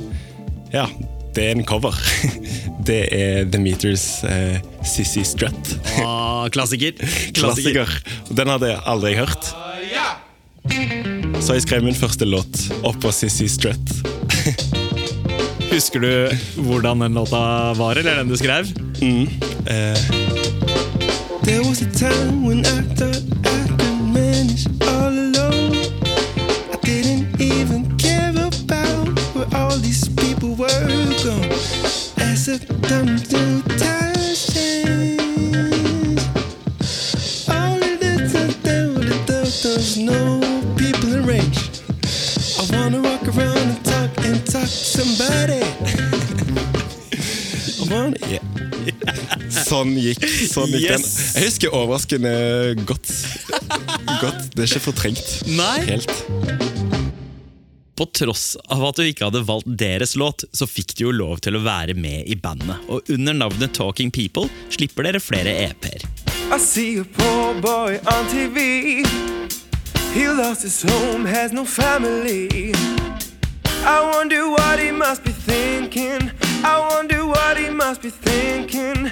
ja, 0.73 0.87
det 1.35 1.45
er 1.49 1.57
en 1.57 1.65
cover. 1.65 1.97
Det 2.83 3.03
er 3.15 3.45
The 3.47 3.61
Meters 3.63 4.23
eh, 4.27 4.57
Sissy 4.83 5.21
Strut. 5.23 5.69
Ah, 6.03 6.49
klassiker. 6.53 6.97
Klassiker. 7.31 7.87
Den 8.27 8.51
hadde 8.51 8.73
jeg 8.73 8.81
aldri 8.91 9.13
hørt. 9.15 9.47
Så 11.43 11.55
jeg 11.55 11.63
skrev 11.63 11.85
min 11.85 11.95
første 11.95 12.27
låt 12.27 12.59
oppå 12.83 13.11
Sissy 13.15 13.47
Strut. 13.51 13.93
Husker 15.73 16.03
du 16.03 16.11
hvordan 16.67 17.05
den 17.05 17.15
låta 17.17 17.73
var, 17.79 17.95
eller 17.95 18.19
den 18.19 18.29
du 18.33 18.37
skrev? 18.37 18.67
Eh, 18.99 19.97
There 21.43 21.63
was 21.63 21.81
a 21.81 21.89
time 21.95 22.43
when 22.45 22.59
I 22.59 22.83
thought 22.95 23.42
Sånn 49.83 49.97
gikk, 49.99 50.21
sånn 50.47 50.71
gikk 50.71 50.93
den. 50.93 51.01
Jeg 51.35 51.43
husker 51.49 51.73
overraskende 51.75 52.29
godt. 52.87 53.09
godt. 54.21 54.45
Det 54.55 54.63
er 54.63 54.69
ikke 54.69 54.83
fortrengt 54.85 55.31
Nei. 55.51 55.81
helt. 55.89 56.13
På 57.99 58.07
tross 58.15 58.53
av 58.71 58.85
at 58.87 58.95
du 58.95 59.03
ikke 59.03 59.27
hadde 59.27 59.41
valgt 59.45 59.67
deres 59.81 60.15
låt, 60.15 60.45
så 60.55 60.63
fikk 60.69 60.95
du 60.95 61.03
jo 61.09 61.11
lov 61.13 61.43
til 61.43 61.59
å 61.59 61.61
være 61.65 61.97
med 61.99 62.31
i 62.31 62.37
bandet. 62.39 62.79
Og 62.87 63.11
under 63.11 63.35
navnet 63.35 63.75
Talking 63.75 64.13
People 64.15 64.47
slipper 64.71 65.03
dere 65.09 65.19
flere 65.19 65.51
EP-er. 65.67 66.07
I 66.47 66.59
see 66.63 66.95
a 67.01 67.03
poor 67.03 67.59
boy 67.59 67.99
on 68.07 68.23
TV. 68.31 69.03
He 70.15 70.29
lost 70.31 70.63
his 70.63 70.79
home, 70.87 71.25
has 71.27 71.51
no 71.51 71.65
family. 71.65 72.71
I 73.83 73.99
wonder 74.15 74.47
what 74.47 74.79
he 74.79 74.91
must 74.91 75.25
be 75.25 75.31
thinking. 75.31 76.31
I 76.63 76.79
wonder 76.79 77.25
what 77.27 77.57
he 77.57 77.69
must 77.69 78.01
be 78.01 78.09
thinking. 78.09 79.11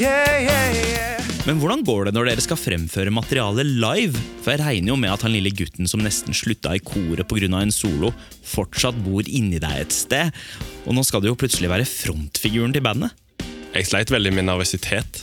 Yeah, 0.00 0.40
yeah, 0.40 0.72
yeah. 0.72 1.24
Men 1.44 1.58
hvordan 1.60 1.82
går 1.84 2.06
det 2.08 2.14
når 2.16 2.30
dere 2.30 2.40
skal 2.40 2.56
fremføre 2.56 3.12
materialet 3.12 3.68
live? 3.68 4.16
For 4.40 4.54
jeg 4.54 4.62
regner 4.62 4.94
jo 4.94 4.96
med 4.96 5.12
at 5.12 5.26
han 5.26 5.34
lille 5.34 5.52
gutten 5.52 5.90
som 5.90 6.00
nesten 6.00 6.32
slutta 6.36 6.72
i 6.72 6.80
koret 6.80 7.28
pga. 7.28 7.50
en 7.58 7.74
solo, 7.74 8.08
fortsatt 8.48 8.96
bor 9.04 9.28
inni 9.28 9.60
deg 9.60 9.82
et 9.82 9.92
sted. 9.92 10.32
Og 10.86 10.96
nå 10.96 11.04
skal 11.04 11.20
du 11.20 11.28
jo 11.28 11.36
plutselig 11.36 11.68
være 11.68 11.84
frontfiguren 11.84 12.72
til 12.72 12.80
bandet. 12.80 13.12
Jeg 13.74 13.90
sleit 13.90 14.08
veldig 14.08 14.32
med 14.38 14.48
nervøsitet, 14.48 15.20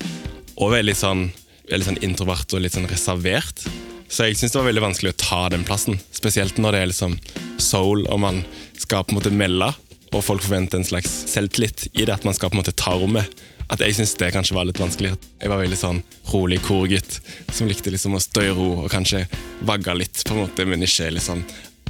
og 0.61 0.75
veldig 0.77 0.95
sånn, 0.95 1.25
veldig 1.73 1.89
sånn 1.89 2.01
introvert 2.05 2.53
og 2.53 2.61
litt 2.61 2.77
sånn 2.77 2.89
reservert. 2.93 3.65
Så 4.13 4.29
jeg 4.29 4.37
syns 4.37 4.53
det 4.53 4.61
var 4.61 4.69
veldig 4.69 4.87
vanskelig 4.91 5.15
å 5.15 5.21
ta 5.25 5.43
den 5.57 5.65
plassen. 5.65 5.97
Spesielt 6.13 6.61
når 6.61 6.77
det 6.77 6.83
er 6.83 6.93
liksom 6.93 7.17
soul, 7.57 8.05
og 8.05 8.21
man 8.21 8.43
skal 8.77 9.01
på 9.01 9.15
en 9.15 9.23
måte 9.23 9.33
melde, 9.33 9.73
og 10.13 10.21
folk 10.21 10.45
forventer 10.45 10.77
en 10.77 10.87
slags 10.93 11.23
selvtillit 11.33 11.89
i 11.95 12.05
det, 12.05 12.13
at 12.13 12.29
man 12.29 12.37
skal 12.37 12.53
på 12.53 12.59
en 12.59 12.61
måte 12.61 12.77
ta 12.77 12.93
rommet. 12.93 13.25
At 13.67 13.81
jeg 13.83 13.97
syntes 13.97 14.15
det 14.19 14.31
kanskje 14.31 14.55
var 14.55 14.67
litt 14.67 14.79
vanskelig. 14.79 15.13
Jeg 15.41 15.51
var 15.51 15.59
veldig 15.59 15.79
sånn 15.79 16.01
rolig 16.31 16.61
korgutt 16.63 17.19
som 17.51 17.67
likte 17.67 17.91
liksom 17.91 18.15
å 18.15 18.21
stå 18.23 18.45
i 18.45 18.53
ro 18.55 18.67
og 18.85 18.91
kanskje 18.91 19.25
vagga 19.67 19.95
litt, 19.97 20.21
på 20.23 20.35
en 20.35 20.45
måte, 20.45 20.67
men 20.67 20.85
ikke 20.87 21.09
liksom 21.17 21.43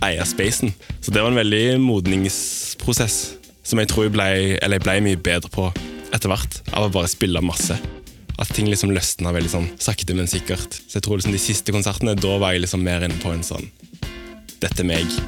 eie 0.05 0.25
spacen. 0.25 0.73
Så 1.01 1.13
det 1.13 1.21
var 1.21 1.31
en 1.31 1.41
veldig 1.41 1.77
modningsprosess 1.83 3.19
som 3.67 3.81
jeg 3.81 3.91
tror 3.91 4.07
jeg 4.07 4.15
ble, 4.15 4.29
eller 4.61 4.79
jeg 4.79 4.85
ble 4.85 4.97
mye 5.05 5.21
bedre 5.21 5.51
på 5.53 5.69
etter 6.15 6.31
hvert, 6.31 6.61
av 6.71 6.87
å 6.87 6.93
bare 6.93 7.11
spille 7.11 7.43
masse. 7.45 7.77
At 8.37 8.53
ting 8.53 8.69
liksom 8.69 8.93
løsna 8.93 9.33
veldig 9.33 9.51
sånn 9.51 9.67
sakte, 9.81 10.15
men 10.17 10.29
sikkert. 10.29 10.79
Så 10.85 10.99
jeg 10.99 11.07
tror 11.07 11.19
liksom 11.19 11.35
de 11.35 11.41
siste 11.41 11.73
konsertene, 11.75 12.15
da 12.17 12.37
var 12.41 12.55
jeg 12.55 12.65
liksom 12.65 12.85
mer 12.85 13.05
inne 13.05 13.17
på 13.21 13.33
en 13.33 13.45
sånn 13.45 13.69
Dette 14.57 14.81
er 14.81 14.89
meg. 14.89 15.19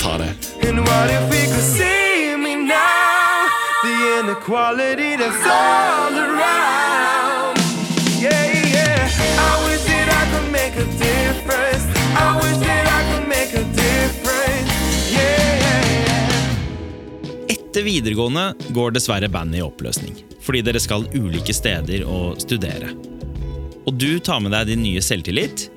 Ta 0.00 0.16
det. 0.18 0.32
And 0.66 0.82
what 0.82 1.10
if 1.10 1.30
we 1.30 1.46
could 1.46 1.62
see? 1.62 1.95
The 3.86 4.20
inequality 4.20 5.14
that's 5.14 5.46
all 5.46 6.14
around. 6.18 7.56
Yeah, 8.18 8.42
yeah. 8.74 9.06
I 9.38 9.52
wish 9.68 9.84
that 9.86 10.08
I 10.10 10.22
could 10.32 10.50
make 10.50 10.74
a 10.74 10.86
difference. 10.98 11.86
I 12.18 12.34
wish 12.42 12.58
that 12.66 12.84
I 12.90 13.00
could 13.10 13.28
make 13.30 13.54
a 13.54 13.62
difference. 13.78 14.72
Yeah. 15.14 16.42
Etter 17.54 17.86
videregående 17.86 18.48
går 18.74 18.98
dessverre 18.98 19.30
bandet 19.30 19.60
i 19.60 19.62
oppløsning, 19.62 20.18
fordi 20.42 20.66
dere 20.66 20.82
skal 20.82 21.06
ulike 21.14 21.54
steder 21.54 22.02
og 22.10 22.42
studere. 22.42 22.90
Og 23.86 23.94
du 23.94 24.18
tar 24.18 24.42
med 24.42 24.50
deg 24.56 24.72
din 24.72 24.82
nye 24.82 24.98
selvtillit, 24.98 25.68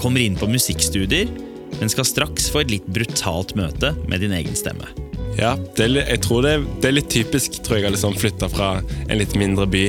kommer 0.00 0.24
inn 0.24 0.40
på 0.40 0.48
musikkstudier, 0.48 1.28
men 1.76 1.92
skal 1.92 2.08
straks 2.08 2.48
få 2.48 2.64
et 2.64 2.78
litt 2.78 2.88
brutalt 2.88 3.52
møte 3.58 3.92
med 4.08 4.24
din 4.24 4.32
egen 4.32 4.56
stemme. 4.56 5.03
Ja, 5.38 5.54
er, 5.82 5.96
jeg 5.98 6.20
tror 6.22 6.44
det, 6.46 6.54
det 6.82 6.90
er 6.90 6.98
litt 6.98 7.10
typisk, 7.10 7.58
tror 7.66 7.80
jeg, 7.80 7.88
å 7.88 7.94
liksom 7.94 8.14
flytte 8.18 8.48
fra 8.52 8.76
en 9.08 9.18
litt 9.18 9.34
mindre 9.38 9.66
by 9.70 9.88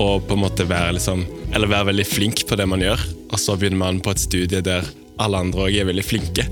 og 0.00 0.24
på 0.26 0.34
en 0.34 0.42
måte 0.42 0.66
være 0.66 0.96
liksom 0.96 1.24
være 1.52 1.90
veldig 1.90 2.06
flink 2.08 2.46
på 2.48 2.56
det 2.58 2.66
man 2.66 2.82
gjør, 2.82 3.00
og 3.30 3.40
så 3.40 3.56
begynner 3.58 3.82
man 3.82 4.00
på 4.02 4.14
et 4.14 4.22
studie 4.22 4.62
der 4.64 4.86
alle 5.22 5.42
andre 5.44 5.66
òg 5.68 5.76
er 5.78 5.88
veldig 5.88 6.04
flinke. 6.06 6.46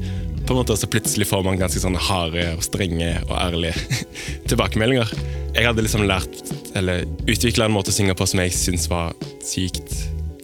På 0.47 0.55
en 0.55 0.61
måte, 0.61 0.77
så 0.77 0.89
plutselig 0.91 1.29
får 1.31 1.45
man 1.47 1.59
ganske 1.61 1.81
sånne 1.83 2.01
harde 2.03 2.45
og 2.57 2.63
strenge 2.67 3.11
og 3.29 3.35
ærlige 3.39 4.05
tilbakemeldinger. 4.51 5.13
Jeg 5.57 5.67
hadde 5.67 5.85
liksom 5.87 6.07
lært, 6.07 6.41
eller 6.79 7.07
utvikla 7.27 7.67
en 7.67 7.75
måte 7.75 7.93
å 7.93 7.97
synge 7.97 8.17
på 8.19 8.27
som 8.29 8.43
jeg 8.45 8.55
syntes 8.55 8.89
var 8.91 9.15
sykt 9.47 9.95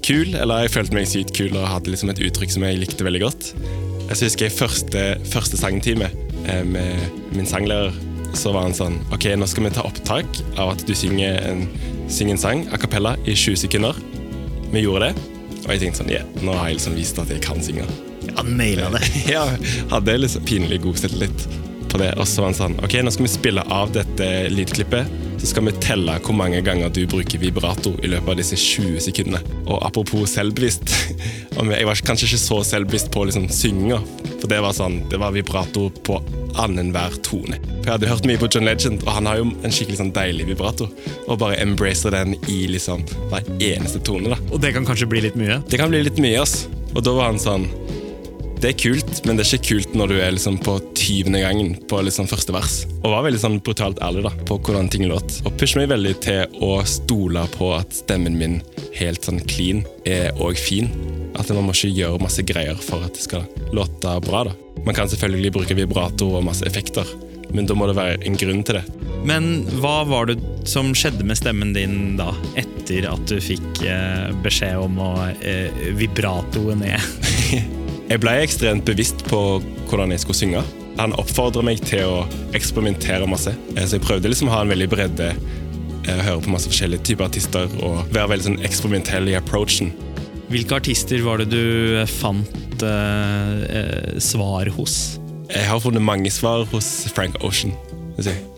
kul. 0.06 0.34
Eller 0.34 0.66
jeg 0.66 0.74
følte 0.76 0.96
meg 0.96 1.10
sykt 1.10 1.34
kul 1.36 1.54
og 1.54 1.68
hadde 1.70 1.92
liksom 1.92 2.12
et 2.12 2.22
uttrykk 2.22 2.54
som 2.54 2.66
jeg 2.66 2.80
likte 2.82 3.06
veldig 3.06 3.22
godt. 3.26 3.52
Jeg 4.06 4.22
husker 4.22 4.46
jeg 4.46 4.54
første, 4.54 5.04
første 5.32 5.58
sangtime 5.58 6.10
med 6.66 7.36
min 7.36 7.48
sanglærer. 7.48 7.94
Så 8.36 8.52
var 8.52 8.66
han 8.66 8.74
sånn 8.76 8.98
Ok, 9.14 9.30
nå 9.38 9.46
skal 9.48 9.64
vi 9.64 9.70
ta 9.72 9.84
opptak 9.86 10.40
av 10.60 10.74
at 10.74 10.82
du 10.84 10.92
synger 10.98 11.38
en, 11.48 11.62
synger 12.12 12.36
en 12.36 12.42
sang 12.42 12.64
a 12.68 12.80
cappella 12.80 13.14
i 13.24 13.32
20 13.32 13.62
sekunder. 13.64 13.96
Vi 14.72 14.82
gjorde 14.82 15.08
det, 15.08 15.28
og 15.62 15.70
jeg 15.72 15.84
tenkte 15.84 16.02
sånn 16.02 16.12
Yeah, 16.12 16.26
nå 16.44 16.56
har 16.58 16.68
jeg 16.70 16.80
liksom 16.80 16.98
vist 16.98 17.22
at 17.22 17.32
jeg 17.32 17.44
kan 17.46 17.62
synge. 17.64 17.86
Ja, 18.26 18.44
naila 18.44 18.90
det. 18.96 19.04
ja, 19.36 19.46
hadde 19.94 20.18
liksom 20.20 20.44
pinlig 20.48 20.82
god 20.84 21.00
selvtillit 21.00 21.46
på 21.96 22.02
det. 22.04 22.12
Og 22.20 22.28
så 22.28 22.42
var 22.44 22.52
han 22.52 22.58
sånn 22.58 22.76
Ok, 22.84 22.98
nå 23.02 23.12
skal 23.14 23.26
vi 23.26 23.32
spille 23.32 23.64
av 23.72 23.92
dette 23.96 24.28
lydklippet. 24.52 25.12
Så 25.40 25.50
skal 25.50 25.66
vi 25.68 25.74
telle 25.84 26.16
hvor 26.24 26.36
mange 26.36 26.62
ganger 26.64 26.92
du 26.92 27.02
bruker 27.08 27.40
vibrato 27.40 27.92
i 28.04 28.08
løpet 28.10 28.32
av 28.32 28.38
disse 28.40 28.56
20 28.60 29.00
sekundene. 29.04 29.40
Og 29.66 29.80
apropos 29.86 30.36
selvbevisst 30.36 30.92
Jeg 31.56 31.88
var 31.88 32.00
kanskje 32.04 32.26
ikke 32.28 32.40
så 32.42 32.58
selvbevisst 32.68 33.08
på 33.14 33.24
liksom 33.28 33.46
synginga. 33.52 34.00
For 34.40 34.48
det 34.50 34.58
var 34.64 34.74
sånn, 34.76 35.00
det 35.10 35.20
var 35.20 35.32
vibrato 35.32 35.86
på 36.04 36.18
annenhver 36.60 37.16
tone. 37.24 37.56
For 37.80 37.88
Jeg 37.88 37.94
hadde 37.94 38.10
hørt 38.10 38.28
mye 38.28 38.40
på 38.40 38.48
John 38.52 38.68
Legend, 38.68 39.04
og 39.06 39.12
han 39.16 39.28
har 39.28 39.40
jo 39.40 39.46
en 39.64 39.72
skikkelig 39.72 40.00
sånn 40.02 40.12
deilig 40.16 40.50
vibrato. 40.50 40.88
Og 41.26 41.40
bare 41.40 41.58
embracer 41.64 42.12
den 42.12 42.36
i 42.52 42.62
liksom 42.70 43.04
hver 43.32 43.48
eneste 43.56 44.02
tone. 44.04 44.32
da 44.32 44.40
Og 44.52 44.60
det 44.62 44.74
kan 44.76 44.88
kanskje 44.88 45.08
bli 45.08 45.24
litt 45.24 45.38
mye? 45.40 45.62
det 45.68 45.80
kan 45.80 45.92
bli 45.92 46.02
litt 46.04 46.20
mye, 46.20 46.40
ass. 46.44 46.66
Og 46.94 47.04
da 47.04 47.16
var 47.16 47.32
han 47.32 47.40
sånn 47.40 47.66
Det 48.60 48.70
er 48.70 48.78
kult, 48.80 49.05
men 49.24 49.38
det 49.38 49.46
er 49.46 49.56
ikke 49.56 49.68
kult 49.70 49.94
når 49.96 50.10
du 50.12 50.16
er 50.18 50.34
liksom 50.34 50.58
på 50.62 50.76
20. 50.98 51.36
gangen 51.40 51.74
på 51.88 52.00
liksom 52.04 52.28
første 52.30 52.54
vers. 52.54 52.78
Og 53.02 53.12
var 53.12 53.24
veldig 53.26 53.40
sånn 53.42 53.58
brutalt 53.64 54.00
ærlig 54.04 54.26
da 54.26 54.32
på 54.48 54.58
hvordan 54.58 54.90
ting 54.92 55.06
låt. 55.08 55.38
Og 55.46 55.54
pusher 55.60 55.82
meg 55.82 55.92
veldig 55.94 56.14
til 56.26 56.58
å 56.64 56.72
stole 56.88 57.46
på 57.54 57.70
at 57.76 57.94
stemmen 57.96 58.38
min 58.40 58.58
helt 58.98 59.26
sånn 59.26 59.40
clean 59.48 59.84
er 60.08 60.36
òg 60.42 60.58
fin. 60.60 60.90
At 61.36 61.52
man 61.54 61.68
må 61.68 61.76
ikke 61.76 61.94
gjøre 61.94 62.22
masse 62.22 62.44
greier 62.46 62.78
for 62.82 63.04
at 63.06 63.16
det 63.16 63.24
skal 63.24 63.46
låte 63.76 64.16
bra. 64.26 64.46
da. 64.50 64.56
Man 64.86 64.96
kan 64.96 65.10
selvfølgelig 65.10 65.54
bruke 65.54 65.78
vibrato 65.78 66.30
og 66.36 66.44
masse 66.46 66.66
effekter, 66.68 67.08
men 67.54 67.66
da 67.66 67.74
må 67.78 67.88
det 67.88 67.96
være 67.98 68.20
en 68.26 68.38
grunn 68.38 68.62
til 68.66 68.80
det. 68.80 68.84
Men 69.26 69.64
hva 69.80 70.00
var 70.06 70.28
det 70.30 70.38
som 70.68 70.92
skjedde 70.94 71.26
med 71.26 71.38
stemmen 71.38 71.72
din 71.74 72.14
da, 72.20 72.30
etter 72.58 73.08
at 73.10 73.24
du 73.30 73.40
fikk 73.42 73.82
eh, 73.86 74.30
beskjed 74.44 74.78
om 74.78 75.00
å 75.02 75.10
eh, 75.40 75.90
vibratoe 75.98 76.78
ned? 76.78 77.72
Jeg 78.06 78.20
ble 78.22 78.36
ekstremt 78.38 78.84
bevisst 78.86 79.24
på 79.26 79.38
hvordan 79.90 80.12
jeg 80.14 80.22
skulle 80.22 80.38
synge. 80.38 80.60
Han 80.96 81.14
oppfordret 81.18 81.66
meg 81.66 81.80
til 81.82 82.06
å 82.06 82.20
eksperimentere 82.54 83.26
masse. 83.28 83.50
Eh, 83.74 83.82
Så 83.82 83.98
jeg 83.98 84.04
prøvde 84.06 84.30
liksom 84.30 84.46
å 84.48 84.54
ha 84.54 84.60
en 84.62 84.70
veldig 84.70 84.88
bredde, 84.88 85.32
eh, 86.06 86.20
høre 86.22 86.40
på 86.40 86.52
masse 86.54 86.70
forskjellige 86.70 87.02
typer 87.02 87.26
artister 87.26 87.66
og 87.82 88.06
være 88.14 88.30
veldig 88.30 88.46
sånn 88.46 88.62
eksperimentell 88.64 89.28
i 89.28 89.34
approachen. 89.34 89.90
Hvilke 90.48 90.78
artister 90.78 91.18
var 91.26 91.38
det 91.38 91.50
du 91.50 92.06
fant 92.06 92.82
eh, 92.86 93.56
eh, 93.66 94.18
svar 94.22 94.70
hos? 94.78 95.18
Jeg 95.50 95.66
har 95.66 95.80
funnet 95.82 96.02
mange 96.02 96.30
svar 96.30 96.64
hos 96.70 97.08
Frank 97.12 97.42
Ocean. 97.42 97.74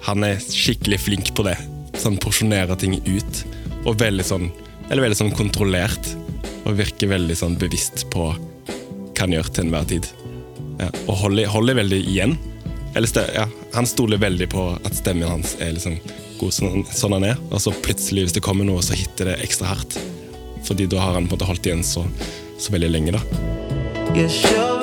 Han 0.03 0.25
er 0.25 0.37
skikkelig 0.37 1.01
flink 1.01 1.33
på 1.35 1.43
det. 1.49 1.57
Sånn 1.99 2.21
porsjonerer 2.21 2.77
ting 2.79 3.01
ut. 3.01 3.45
Og 3.87 3.97
veldig 3.97 4.25
sånn, 4.25 4.53
eller 4.91 5.09
veldig 5.09 5.19
sånn 5.25 5.35
kontrollert. 5.35 6.13
Og 6.67 6.77
virker 6.77 7.09
veldig 7.09 7.37
sånn 7.37 7.57
bevisst 7.59 8.05
på 8.13 8.29
hva 9.19 9.27
han 9.27 9.37
gjør 9.37 9.51
til 9.51 9.67
enhver 9.67 9.91
tid. 9.91 10.09
Ja, 10.79 10.89
og 11.09 11.19
holder, 11.25 11.51
Holly 11.51 11.75
veldig 11.79 11.99
igjen. 12.05 12.39
Eller 12.97 13.31
ja, 13.35 13.45
han 13.75 13.87
stoler 13.87 14.23
veldig 14.23 14.49
på 14.51 14.71
at 14.79 14.97
stemmen 14.97 15.29
hans 15.29 15.57
er 15.61 15.75
liksom 15.75 15.99
god 16.39 16.55
sånn, 16.55 16.87
sånn 16.95 17.19
han 17.19 17.29
er. 17.33 17.43
Og 17.51 17.61
så 17.63 17.75
plutselig, 17.85 18.29
hvis 18.29 18.39
det 18.39 18.45
kommer 18.47 18.69
noe, 18.69 18.83
så 18.87 18.97
hitter 18.99 19.33
det 19.33 19.39
ekstra 19.45 19.75
hardt. 19.75 19.99
Fordi 20.67 20.89
da 20.91 21.03
har 21.03 21.19
han 21.19 21.29
på 21.29 21.35
en 21.35 21.39
måte 21.39 21.51
holdt 21.51 21.69
igjen 21.69 21.85
så, 21.87 22.07
så 22.59 22.75
veldig 22.75 22.93
lenge. 22.95 23.19
da. 23.19 24.78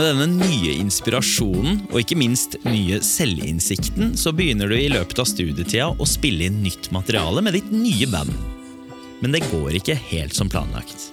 Med 0.00 0.14
denne 0.16 0.46
nye 0.48 0.78
inspirasjonen 0.80 1.82
og 1.90 1.98
ikke 2.00 2.16
minst 2.16 2.56
nye 2.64 3.00
selvinnsikten, 3.04 4.14
så 4.16 4.32
begynner 4.32 4.70
du 4.70 4.76
i 4.78 4.88
løpet 4.88 5.18
av 5.20 5.28
studietida 5.28 5.90
å 5.92 6.06
spille 6.08 6.46
inn 6.48 6.62
nytt 6.64 6.88
materiale 6.94 7.42
med 7.44 7.58
ditt 7.58 7.68
nye 7.74 8.08
band. 8.08 8.32
Men 9.20 9.36
det 9.36 9.42
går 9.50 9.76
ikke 9.76 9.98
helt 10.08 10.36
som 10.36 10.48
planlagt. 10.48 11.10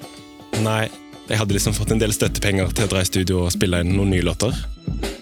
Nei, 0.63 0.85
jeg 1.27 1.41
hadde 1.41 1.57
liksom 1.57 1.75
fått 1.75 1.91
en 1.91 1.99
del 1.99 2.15
støttepenger 2.15 2.71
til 2.71 2.87
å 2.87 2.91
dra 2.93 3.01
i 3.03 3.09
studio 3.09 3.41
og 3.43 3.51
spille 3.51 3.81
inn 3.83 3.91
noen 3.97 4.13
nye 4.13 4.23
låter. 4.23 4.55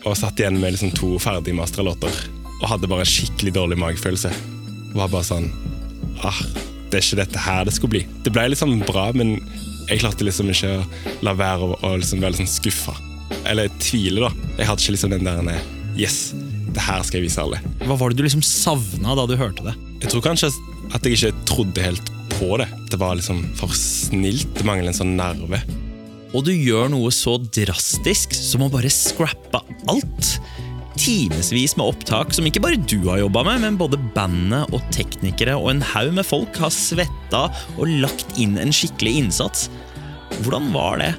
Og 0.05 0.13
satt 0.19 0.37
igjen 0.37 0.59
med 0.61 0.75
liksom 0.75 0.93
to 0.93 1.15
ferdige 1.21 1.57
masterlåter. 1.57 2.21
Og 2.59 2.69
hadde 2.69 2.91
bare 2.91 3.07
skikkelig 3.09 3.55
dårlig 3.57 3.79
magefølelse. 3.81 4.29
Var 4.93 5.09
bare 5.09 5.25
sånn 5.25 5.49
ah, 6.21 6.43
Det 6.91 7.01
er 7.01 7.01
ikke 7.01 7.21
dette 7.23 7.47
her 7.47 7.65
det 7.65 7.73
skulle 7.73 7.95
bli. 7.97 8.05
Det 8.21 8.35
ble 8.35 8.45
liksom 8.53 8.77
bra, 8.85 9.09
men 9.17 9.39
jeg 9.89 10.05
klarte 10.05 10.29
liksom 10.29 10.53
ikke 10.53 10.77
å 10.77 10.85
la 11.25 11.33
være 11.37 11.73
å 11.81 11.95
liksom 11.97 12.21
være 12.21 12.37
liksom 12.37 12.53
skuffa. 12.53 12.97
Eller 13.45 13.71
tviler, 13.79 14.27
da. 14.27 14.51
Jeg 14.59 14.69
hadde 14.69 14.85
ikke 14.85 14.95
liksom 14.97 15.15
den 15.15 15.27
der 15.29 15.63
Yes, 15.95 16.33
det 16.75 16.83
her 16.83 17.03
skal 17.07 17.21
jeg 17.21 17.29
vise 17.29 17.39
alle. 17.39 17.61
Hva 17.87 17.95
var 17.99 18.11
det 18.11 18.19
du 18.19 18.25
liksom 18.25 18.43
savna 18.43 19.15
da 19.15 19.23
du 19.29 19.37
hørte 19.39 19.63
det? 19.63 19.75
Jeg 20.03 20.11
tror 20.11 20.25
kanskje 20.25 20.51
at 20.93 21.07
jeg 21.07 21.15
ikke 21.15 21.45
trodde 21.47 21.85
helt 21.85 22.11
på 22.35 22.57
det. 22.59 22.67
Det 22.91 22.99
var 22.99 23.15
liksom 23.15 23.45
for 23.55 23.71
snilt. 23.77 24.49
Det 24.57 24.67
mangler 24.67 24.91
en 24.91 24.97
sånn 24.97 25.15
nerve. 25.17 25.61
Og 26.35 26.43
du 26.43 26.51
gjør 26.51 26.89
noe 26.91 27.13
så 27.15 27.37
drastisk 27.39 28.35
som 28.35 28.65
å 28.65 28.71
bare 28.73 28.91
scrappe 28.91 29.61
alt. 29.91 30.31
Timevis 30.99 31.75
med 31.75 31.85
opptak 31.85 32.33
som 32.35 32.47
ikke 32.47 32.61
bare 32.63 32.79
du 32.79 32.97
har 33.07 33.21
jobba 33.21 33.43
med, 33.47 33.63
men 33.63 33.79
både 33.79 33.99
bandet 34.15 34.71
og 34.75 34.83
teknikere 34.95 35.55
og 35.59 35.71
en 35.71 35.83
haug 35.93 36.11
med 36.15 36.27
folk 36.27 36.59
har 36.59 36.73
svetta 36.75 37.45
og 37.75 37.87
lagt 38.03 38.35
inn 38.41 38.59
en 38.59 38.75
skikkelig 38.75 39.15
innsats. 39.23 39.69
Hvordan 40.43 40.71
var 40.75 40.99
det? 41.03 41.11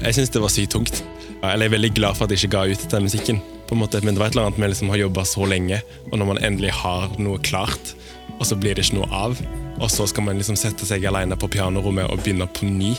Jeg 0.00 0.16
syns 0.16 0.32
det 0.32 0.42
var 0.44 0.52
sykt 0.52 0.72
tungt. 0.76 1.02
Eller 1.42 1.66
jeg 1.66 1.72
er 1.72 1.76
veldig 1.76 1.92
glad 1.96 2.16
for 2.16 2.24
at 2.26 2.32
jeg 2.34 2.44
ikke 2.44 2.54
ga 2.54 2.64
ut 2.70 2.86
den 2.92 3.08
musikken. 3.08 3.42
på 3.66 3.74
en 3.74 3.80
måte, 3.80 4.02
Men 4.04 4.14
det 4.14 4.20
var 4.20 4.26
et 4.28 4.34
eller 4.34 4.46
annet 4.50 4.58
med 4.58 4.68
liksom 4.68 4.90
å 4.90 4.92
ha 4.92 4.98
jobba 5.00 5.22
så 5.24 5.46
lenge, 5.48 5.78
og 6.10 6.18
når 6.18 6.26
man 6.28 6.38
endelig 6.44 6.70
har 6.76 7.08
noe 7.18 7.38
klart, 7.40 7.94
og 8.38 8.44
så 8.44 8.54
blir 8.54 8.74
det 8.76 8.84
ikke 8.84 8.98
noe 8.98 9.08
av, 9.08 9.38
og 9.80 9.88
så 9.90 10.04
skal 10.06 10.26
man 10.26 10.36
liksom 10.36 10.58
sette 10.60 10.84
seg 10.84 11.06
alene 11.08 11.38
på 11.40 11.48
pianorommet 11.48 12.10
og 12.12 12.20
begynne 12.20 12.44
på 12.52 12.68
ny, 12.68 12.92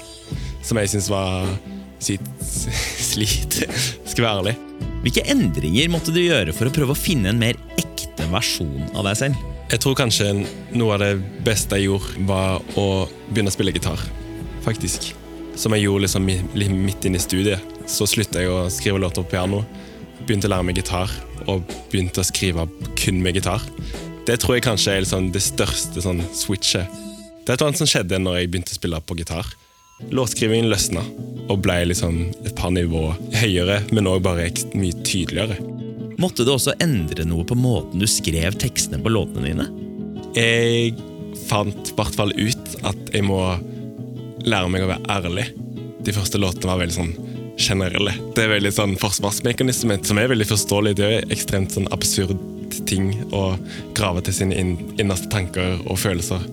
som 0.66 0.80
jeg 0.82 0.90
syns 0.96 1.12
var 1.14 1.46
sykt 2.02 2.26
slit. 3.12 3.60
Skal 4.10 4.26
være 4.26 4.42
ærlig. 4.42 4.56
Hvilke 5.06 5.28
endringer 5.30 5.94
måtte 5.94 6.16
du 6.16 6.24
gjøre 6.24 6.56
for 6.58 6.66
å 6.66 6.74
prøve 6.74 6.96
å 6.96 6.98
finne 6.98 7.30
en 7.30 7.40
mer 7.40 7.60
ekte 7.78 8.26
versjon 8.34 8.90
av 8.96 9.06
deg 9.12 9.20
selv? 9.20 9.50
Jeg 9.70 9.82
tror 9.84 9.96
kanskje 10.00 10.32
noe 10.74 10.96
av 10.98 11.04
det 11.06 11.14
beste 11.46 11.78
jeg 11.78 11.92
gjorde, 11.92 12.26
var 12.26 12.66
å 12.80 13.06
begynne 13.30 13.54
å 13.54 13.56
spille 13.56 13.74
gitar. 13.76 14.02
Faktisk. 14.66 15.14
Som 15.56 15.76
jeg 15.76 15.86
gjorde 15.86 16.08
liksom 16.08 16.26
midt 16.26 17.06
inne 17.06 17.20
i 17.20 17.24
studiet. 17.24 17.74
Så 17.90 18.08
slutta 18.10 18.42
jeg 18.42 18.52
å 18.52 18.66
skrive 18.74 19.02
låter 19.02 19.26
på 19.26 19.36
piano. 19.36 19.64
Begynte 20.24 20.48
å 20.50 20.54
lære 20.54 20.66
meg 20.68 20.80
gitar, 20.80 21.12
og 21.52 21.66
begynte 21.92 22.24
å 22.24 22.28
skrive 22.28 22.66
kun 23.00 23.20
med 23.24 23.38
gitar. 23.38 23.64
Det 24.28 24.38
tror 24.40 24.56
jeg 24.56 24.64
kanskje 24.64 24.94
er 24.94 25.04
liksom 25.04 25.32
det 25.36 25.44
største 25.44 26.04
sånn 26.04 26.24
switchet. 26.32 27.02
Det 27.44 27.58
er 27.58 27.60
noe 27.60 27.76
som 27.76 27.90
skjedde 27.90 28.22
når 28.24 28.38
jeg 28.40 28.52
begynte 28.54 28.72
å 28.72 28.80
spille 28.80 29.02
på 29.04 29.18
gitar. 29.20 29.50
Låtskrivingen 30.16 30.72
løsna 30.72 31.04
og 31.52 31.60
ble 31.64 31.82
liksom 31.90 32.22
et 32.48 32.54
par 32.56 32.72
nivå 32.72 33.10
høyere, 33.36 33.82
men 33.92 34.08
òg 34.08 34.24
bare 34.24 34.48
mye 34.80 34.96
tydeligere. 35.04 35.60
Måtte 36.22 36.46
du 36.48 36.54
også 36.54 36.76
endre 36.84 37.26
noe 37.28 37.44
på 37.48 37.58
måten 37.60 38.00
du 38.00 38.08
skrev 38.08 38.56
tekstene 38.62 39.02
på 39.04 39.12
låtene 39.12 39.50
dine? 39.50 39.68
Jeg 40.38 40.96
fant 41.50 41.92
i 41.92 41.96
hvert 41.98 42.16
fall 42.16 42.32
ut 42.38 42.76
at 42.88 43.12
jeg 43.12 43.28
må 43.28 43.42
lære 44.48 44.72
meg 44.72 44.86
å 44.86 44.90
være 44.92 45.12
ærlig. 45.12 45.48
De 46.04 46.16
første 46.16 46.40
låtene 46.42 46.72
var 46.72 46.82
veldig 46.82 46.98
sånn 46.98 47.14
generelle. 47.60 48.14
Det 48.36 48.46
er 48.46 48.56
veldig 48.56 48.72
sånn 48.74 48.96
forsvarsmekanisme 49.00 50.00
som 50.06 50.20
er 50.20 50.32
veldig 50.32 50.50
forståelig. 50.50 50.96
Det 51.00 51.10
er 51.10 51.32
ekstremt 51.34 51.76
sånn 51.76 51.90
absurd 51.96 52.36
ting 52.90 53.12
å 53.36 53.54
grave 53.98 54.24
til 54.26 54.36
sine 54.36 54.58
inn, 54.58 54.76
innerste 55.02 55.30
tanker 55.32 55.78
og 55.86 56.00
følelser. 56.02 56.44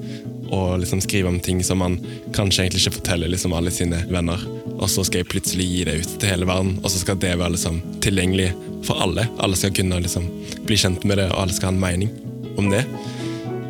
Og 0.51 0.81
liksom 0.83 1.03
skrive 1.03 1.31
om 1.31 1.39
ting 1.43 1.63
som 1.65 1.81
man 1.81 1.99
kanskje 2.37 2.67
egentlig 2.67 2.85
ikke 2.85 2.99
forteller 2.99 3.31
liksom 3.33 3.55
alle 3.57 3.73
sine 3.75 4.03
venner. 4.11 4.43
Og 4.81 4.89
så 4.91 5.05
skal 5.07 5.23
jeg 5.23 5.31
plutselig 5.31 5.67
gi 5.69 5.85
det 5.87 5.99
ut 6.03 6.17
til 6.19 6.33
hele 6.33 6.49
verden, 6.49 6.77
og 6.83 6.91
så 6.91 7.03
skal 7.03 7.19
det 7.21 7.37
være 7.37 7.55
liksom 7.57 7.81
tilgjengelig 8.05 8.51
for 8.89 9.01
alle. 9.05 9.27
Alle 9.39 9.59
skal 9.59 9.75
kunne 9.77 10.01
liksom 10.03 10.27
bli 10.67 10.79
kjent 10.81 11.07
med 11.07 11.21
det, 11.21 11.31
og 11.31 11.45
alle 11.45 11.57
skal 11.57 11.71
ha 11.71 11.77
en 11.77 11.83
mening 11.85 12.13
om 12.59 12.71
det. 12.73 12.85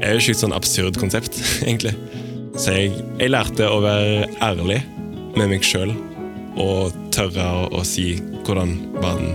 Det 0.01 0.09
er 0.09 0.17
jo 0.17 0.23
et 0.23 0.31
et 0.33 0.41
sånn 0.41 0.57
absurd 0.57 0.97
konsept, 1.01 1.37
egentlig. 1.67 1.93
Så 2.61 2.73
jeg, 2.77 2.91
jeg 3.17 3.31
lærte 3.33 3.65
å 3.73 3.79
være 3.81 4.27
ærlig 4.45 4.83
med 5.33 5.47
meg 5.49 5.63
sjøl 5.65 5.95
og 6.61 6.93
tørre 7.15 7.47
å, 7.73 7.81
si 7.89 8.19
hvordan 8.45 8.75
verden 9.01 9.31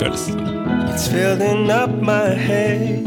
føles. 0.00 0.30
It's 0.88 1.04
filling 1.12 1.68
up 1.68 1.92
my 2.00 2.32
head. 2.32 3.04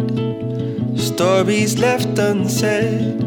Stories 1.02 1.80
left 1.82 2.20
unsaid. 2.20 3.26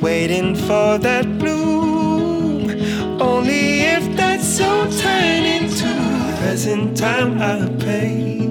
Waiting 0.00 0.54
for 0.54 0.98
that 1.02 1.26
bloom. 1.40 2.70
Only 3.18 3.82
if 3.82 4.06
that 4.22 4.40
soul 4.40 4.86
turn 5.00 5.42
into 5.42 5.90
present 6.38 6.96
time 6.96 7.42
I 7.42 7.66
pay 7.82 8.46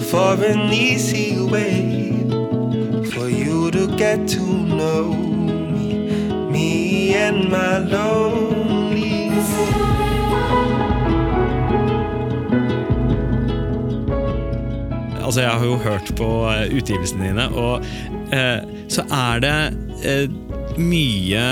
for 0.00 0.40
an 0.40 0.72
easy 0.72 1.36
way 1.36 2.24
for 3.12 3.28
you 3.28 3.70
to 3.72 3.88
get 3.98 4.26
to 4.28 4.40
know 4.40 5.25
and 7.26 7.50
my 7.50 7.78
lonely. 7.90 9.26
Altså, 15.26 15.40
Jeg 15.42 15.50
har 15.50 15.64
jo 15.66 15.76
hørt 15.82 16.12
på 16.16 16.28
eh, 16.52 16.68
utgivelsene 16.78 17.26
dine, 17.26 17.48
og 17.58 17.84
eh, 18.34 18.62
så 18.92 19.02
er 19.10 19.42
det 19.42 19.56
eh, 20.06 20.36
mye 20.78 21.42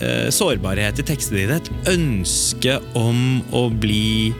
eh, 0.00 0.28
sårbarhet 0.32 1.02
i 1.02 1.06
tekstene 1.10 1.42
dine. 1.42 1.58
Et 1.60 1.92
ønske 1.92 2.78
om 2.96 3.42
å 3.52 3.66
bli 3.68 4.32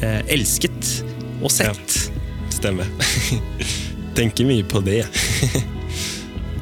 eh, 0.00 0.22
elsket 0.32 0.94
og 1.42 1.52
sett. 1.52 1.98
Stemmer. 2.54 2.88
Tenker 4.16 4.48
mye 4.48 4.64
på 4.68 4.80
det. 4.86 5.02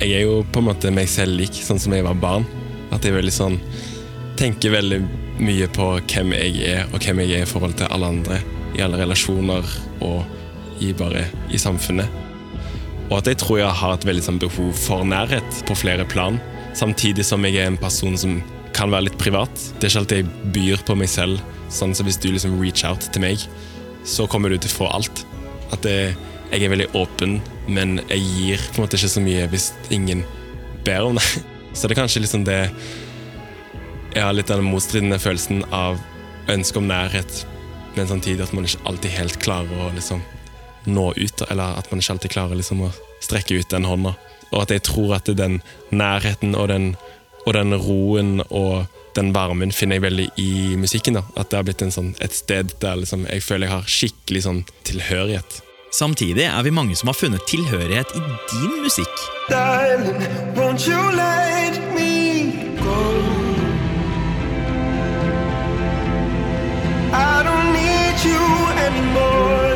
jeg 0.02 0.10
er 0.10 0.24
jo 0.26 0.40
på 0.50 0.62
en 0.62 0.72
måte 0.72 0.90
meg 0.94 1.10
selv 1.12 1.38
lik, 1.38 1.54
sånn 1.54 1.78
som 1.82 1.94
jeg 1.94 2.06
var 2.06 2.18
barn. 2.18 2.48
At 2.94 3.04
jeg 3.06 3.16
veldig 3.16 3.34
sånn 3.34 3.58
Tenker 4.40 4.72
veldig 4.72 4.98
mye 5.44 5.66
på 5.68 5.86
hvem 6.08 6.30
jeg 6.32 6.62
er, 6.64 6.86
og 6.94 7.02
hvem 7.04 7.18
jeg 7.20 7.34
er 7.36 7.42
i 7.44 7.48
forhold 7.48 7.74
til 7.76 7.90
alle 7.92 8.08
andre. 8.08 8.38
I 8.72 8.80
alle 8.86 8.96
relasjoner 9.02 9.66
og 10.06 10.80
i 10.80 10.94
bare 10.96 11.26
i 11.52 11.60
samfunnet. 11.60 12.08
Og 13.10 13.18
at 13.18 13.28
jeg 13.28 13.40
tror 13.42 13.58
jeg 13.60 13.78
har 13.82 13.92
et 13.98 14.06
veldig 14.08 14.24
sånn 14.24 14.40
behov 14.40 14.70
for 14.80 15.04
nærhet 15.04 15.60
på 15.68 15.76
flere 15.76 16.06
plan. 16.08 16.38
Samtidig 16.78 17.26
som 17.26 17.44
jeg 17.44 17.58
er 17.58 17.68
en 17.68 17.76
person 17.80 18.16
som 18.16 18.38
kan 18.76 18.92
være 18.92 19.10
litt 19.10 19.18
privat. 19.20 19.52
Det 19.76 19.88
er 19.88 19.90
ikke 19.90 20.02
alltid 20.04 20.20
jeg 20.22 20.52
byr 20.54 20.84
på 20.88 20.96
meg 20.96 21.10
selv. 21.10 21.44
Sånn 21.70 21.92
så 21.94 22.06
Hvis 22.06 22.20
du 22.22 22.30
liksom 22.30 22.56
reach 22.62 22.84
out 22.86 23.10
til 23.12 23.24
meg, 23.26 23.44
så 24.08 24.26
kommer 24.30 24.48
du 24.48 24.56
til 24.56 24.70
å 24.70 24.78
få 24.78 24.90
alt. 24.94 25.24
At 25.74 25.84
det, 25.84 26.14
jeg 26.50 26.64
er 26.64 26.72
veldig 26.72 26.90
åpen, 26.98 27.40
men 27.68 27.98
jeg 28.08 28.24
gir 28.24 28.68
på 28.70 28.80
en 28.80 28.86
måte 28.86 28.98
ikke 28.98 29.14
så 29.18 29.22
mye 29.24 29.48
hvis 29.52 29.70
ingen 29.92 30.24
ber 30.86 31.10
om 31.10 31.20
det. 31.20 31.28
Så 31.72 31.86
det 31.86 31.94
er 31.94 32.02
kanskje 32.02 32.22
liksom 32.24 32.44
det 32.44 32.70
Jeg 34.10 34.24
har 34.24 34.34
litt 34.34 34.50
den 34.50 34.66
motstridende 34.66 35.20
følelsen 35.22 35.62
av 35.70 36.00
ønske 36.50 36.80
om 36.80 36.88
nærhet, 36.90 37.44
men 37.94 38.08
samtidig 38.10 38.42
at 38.42 38.52
man 38.56 38.66
ikke 38.66 38.82
alltid 38.90 39.12
helt 39.14 39.36
klarer 39.38 39.84
å 39.84 39.92
liksom 39.94 40.24
nå 40.90 41.12
ut, 41.14 41.44
eller 41.46 41.78
at 41.78 41.90
man 41.92 42.02
ikke 42.02 42.16
alltid 42.16 42.34
klarer 42.34 42.58
liksom 42.58 42.82
å 42.88 42.90
strekke 43.22 43.60
ut 43.60 43.70
den 43.70 43.86
hånda. 43.86 44.16
Og 44.50 44.64
at 44.64 44.74
jeg 44.74 44.82
tror 44.88 45.14
at 45.20 45.30
den 45.38 45.60
nærheten 45.94 46.56
og 46.58 46.72
den, 46.72 46.94
og 47.46 47.54
den 47.54 47.76
roen 47.76 48.42
og 48.48 48.90
den 49.14 49.32
varmen 49.34 49.70
finner 49.74 50.00
jeg 50.00 50.06
veldig 50.08 50.28
i 50.42 50.52
musikken. 50.80 51.20
da. 51.20 51.24
At 51.36 51.50
det 51.50 51.60
har 51.60 51.66
blitt 51.68 51.86
sånn, 51.94 52.14
et 52.20 52.34
sted 52.34 52.74
der 52.82 52.98
liksom 53.02 53.26
jeg 53.28 53.46
føler 53.46 53.68
jeg 53.68 53.76
har 53.76 53.94
skikkelig 53.98 54.46
sånn 54.46 54.64
tilhørighet. 54.88 55.60
Samtidig 55.92 56.42
er 56.42 56.62
vi 56.62 56.70
mange 56.70 56.96
som 56.96 57.08
har 57.08 57.12
funnet 57.18 57.42
tilhørighet 57.50 58.06
i 58.14 58.20
din 58.52 58.82
musikk. 58.82 59.16
Darling, 59.50 60.22
won't 60.54 60.86
you 60.86 61.02
let 61.10 61.74
me 61.94 62.52
go? 62.78 63.00
I 67.12 67.42
don't 67.42 67.72
need 67.72 68.16
you 68.24 68.40
anymore. 68.86 69.69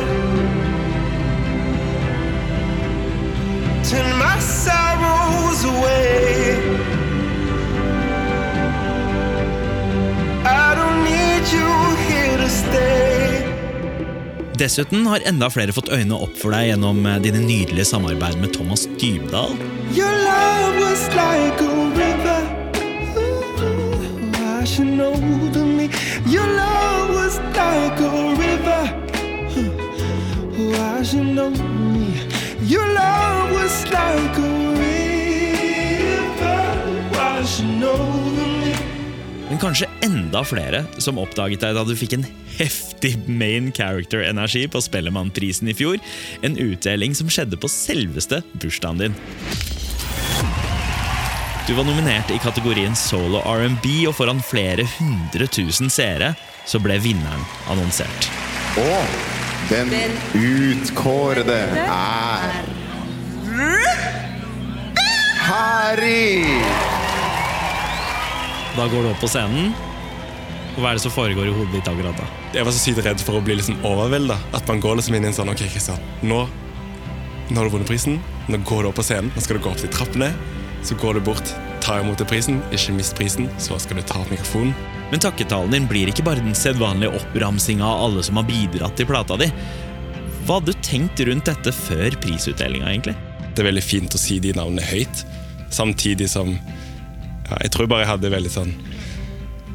Dessuten 14.55 15.07
har 15.07 15.19
enda 15.27 15.49
flere 15.51 15.73
fått 15.75 15.91
øynene 15.91 16.15
opp 16.15 16.37
for 16.39 16.55
deg 16.55 16.69
gjennom 16.71 17.03
eh, 17.05 17.19
dine 17.23 17.41
nydelige 17.43 17.85
samarbeid 17.91 18.39
med 18.39 18.53
Thomas 18.55 18.87
Dybdahl. 19.01 19.57
Your 19.93 20.11
love 20.11 20.79
was 20.79 21.07
like 21.15 21.59
a 21.59 21.73
river. 21.99 22.41
Ooh, 23.19 24.61
I 24.61 24.63
should 24.65 24.95
know 24.95 25.13
to 25.53 25.65
me. 25.65 25.89
Your 26.31 26.47
love 26.47 27.15
was 27.15 27.39
like 27.53 27.99
a 27.99 28.13
river. 28.39 29.05
washing 31.05 31.37
over 31.39 31.63
me. 31.63 32.17
Your 32.65 32.87
love 32.93 33.51
was 33.51 33.85
like 33.91 34.37
a 34.37 34.51
river 34.81 36.61
washing 37.13 37.83
over 37.83 38.47
me. 38.65 38.73
Men 39.49 39.59
kanskje 39.61 39.89
enda 40.01 40.43
flere 40.43 40.85
som 40.97 41.19
oppdaget 41.21 41.61
deg 41.61 41.75
da 41.77 41.83
du 41.85 41.93
fikk 41.97 42.17
en 42.17 42.25
heftig 42.57 42.94
main 43.27 43.71
character-energi 43.75 44.65
på 44.71 44.81
Spellemannprisen 44.81 45.69
i 45.71 45.75
fjor. 45.77 46.01
En 46.45 46.57
utdeling 46.57 47.15
som 47.17 47.29
skjedde 47.31 47.59
på 47.61 47.71
selveste 47.71 48.41
bursdagen 48.61 49.05
din. 49.05 49.17
Du 51.65 51.73
var 51.73 51.87
nominert 51.87 52.29
i 52.29 52.37
kategorien 52.37 52.93
solo 52.95 53.39
R&B, 53.41 54.05
og 54.05 54.13
foran 54.19 54.41
flere 54.45 54.85
hundre 54.99 55.47
tusen 55.49 55.89
seere 55.89 56.35
så 56.69 56.77
ble 56.81 56.99
vinneren 57.01 57.41
annonsert. 57.73 58.29
Og 58.77 59.15
den 59.71 59.89
utkårede 60.37 61.57
er 61.85 62.59
Harry! 65.45 66.45
Da 68.75 68.85
går 68.91 69.01
du 69.05 69.09
opp 69.09 69.21
på 69.23 69.29
scenen. 69.31 69.73
Og 70.75 70.81
Hva 70.83 70.91
er 70.91 70.97
det 70.97 71.05
som 71.05 71.13
foregår 71.15 71.47
i 71.47 71.53
hodet 71.55 71.77
ditt 71.77 71.87
akkurat 71.87 72.17
da? 72.19 72.25
Jeg 72.51 72.67
var 72.67 72.75
så 72.75 72.81
sykt 72.81 72.99
redd 73.05 73.21
for 73.23 73.39
å 73.39 73.43
bli 73.43 73.55
liksom 73.55 73.77
overvelda. 73.87 74.35
At 74.57 74.67
man 74.67 74.81
går 74.83 74.99
liksom 74.99 75.15
inn 75.15 75.23
i 75.23 75.29
en 75.31 75.37
sånn 75.37 75.51
Ok, 75.53 75.63
Kristian, 75.71 76.01
nå, 76.19 76.41
nå 77.47 77.55
har 77.55 77.69
du 77.69 77.75
vunnet 77.77 77.87
prisen. 77.87 78.19
Nå 78.51 78.59
går 78.67 78.83
du 78.83 78.89
opp 78.89 78.99
på 78.99 79.05
scenen. 79.07 79.31
Nå 79.31 79.43
skal 79.43 79.55
du 79.55 79.63
gå 79.63 79.71
opp 79.71 79.79
de 79.79 79.91
trappene. 79.93 80.33
Så 80.85 80.97
går 80.99 81.15
du 81.15 81.23
bort, 81.25 81.53
tar 81.81 82.03
imot 82.03 82.19
prisen, 82.27 82.59
ikke 82.75 82.97
mist 82.97 83.15
prisen. 83.15 83.47
Så 83.57 83.79
skal 83.79 84.01
du 84.01 84.03
ta 84.05 84.19
opp 84.19 84.33
mikrofonen. 84.33 84.75
Men 85.13 85.23
takketalen 85.23 85.71
din 85.71 85.87
blir 85.87 86.11
ikke 86.11 86.25
bare 86.27 86.43
den 86.43 86.57
sedvanlige 86.57 87.15
oppramsinga 87.21 87.85
av 87.87 88.09
alle 88.09 88.25
som 88.25 88.41
har 88.41 88.47
bidratt 88.49 88.97
til 88.99 89.07
plata 89.07 89.37
di. 89.39 89.47
Hva 90.45 90.59
hadde 90.59 90.75
du 90.75 90.83
tenkt 90.85 91.23
rundt 91.25 91.47
dette 91.47 91.71
før 91.73 92.19
prisutdelinga, 92.21 92.91
egentlig? 92.91 93.15
Det 93.55 93.63
er 93.63 93.69
veldig 93.69 93.85
fint 93.85 94.17
å 94.17 94.19
si 94.19 94.41
de 94.43 94.51
navnene 94.57 94.83
høyt, 94.85 95.23
samtidig 95.73 96.27
som 96.29 96.51
ja, 96.51 97.57
Jeg 97.61 97.71
tror 97.71 97.87
bare 97.87 98.03
jeg 98.03 98.11
hadde 98.11 98.33
veldig 98.33 98.51
sånn 98.51 98.75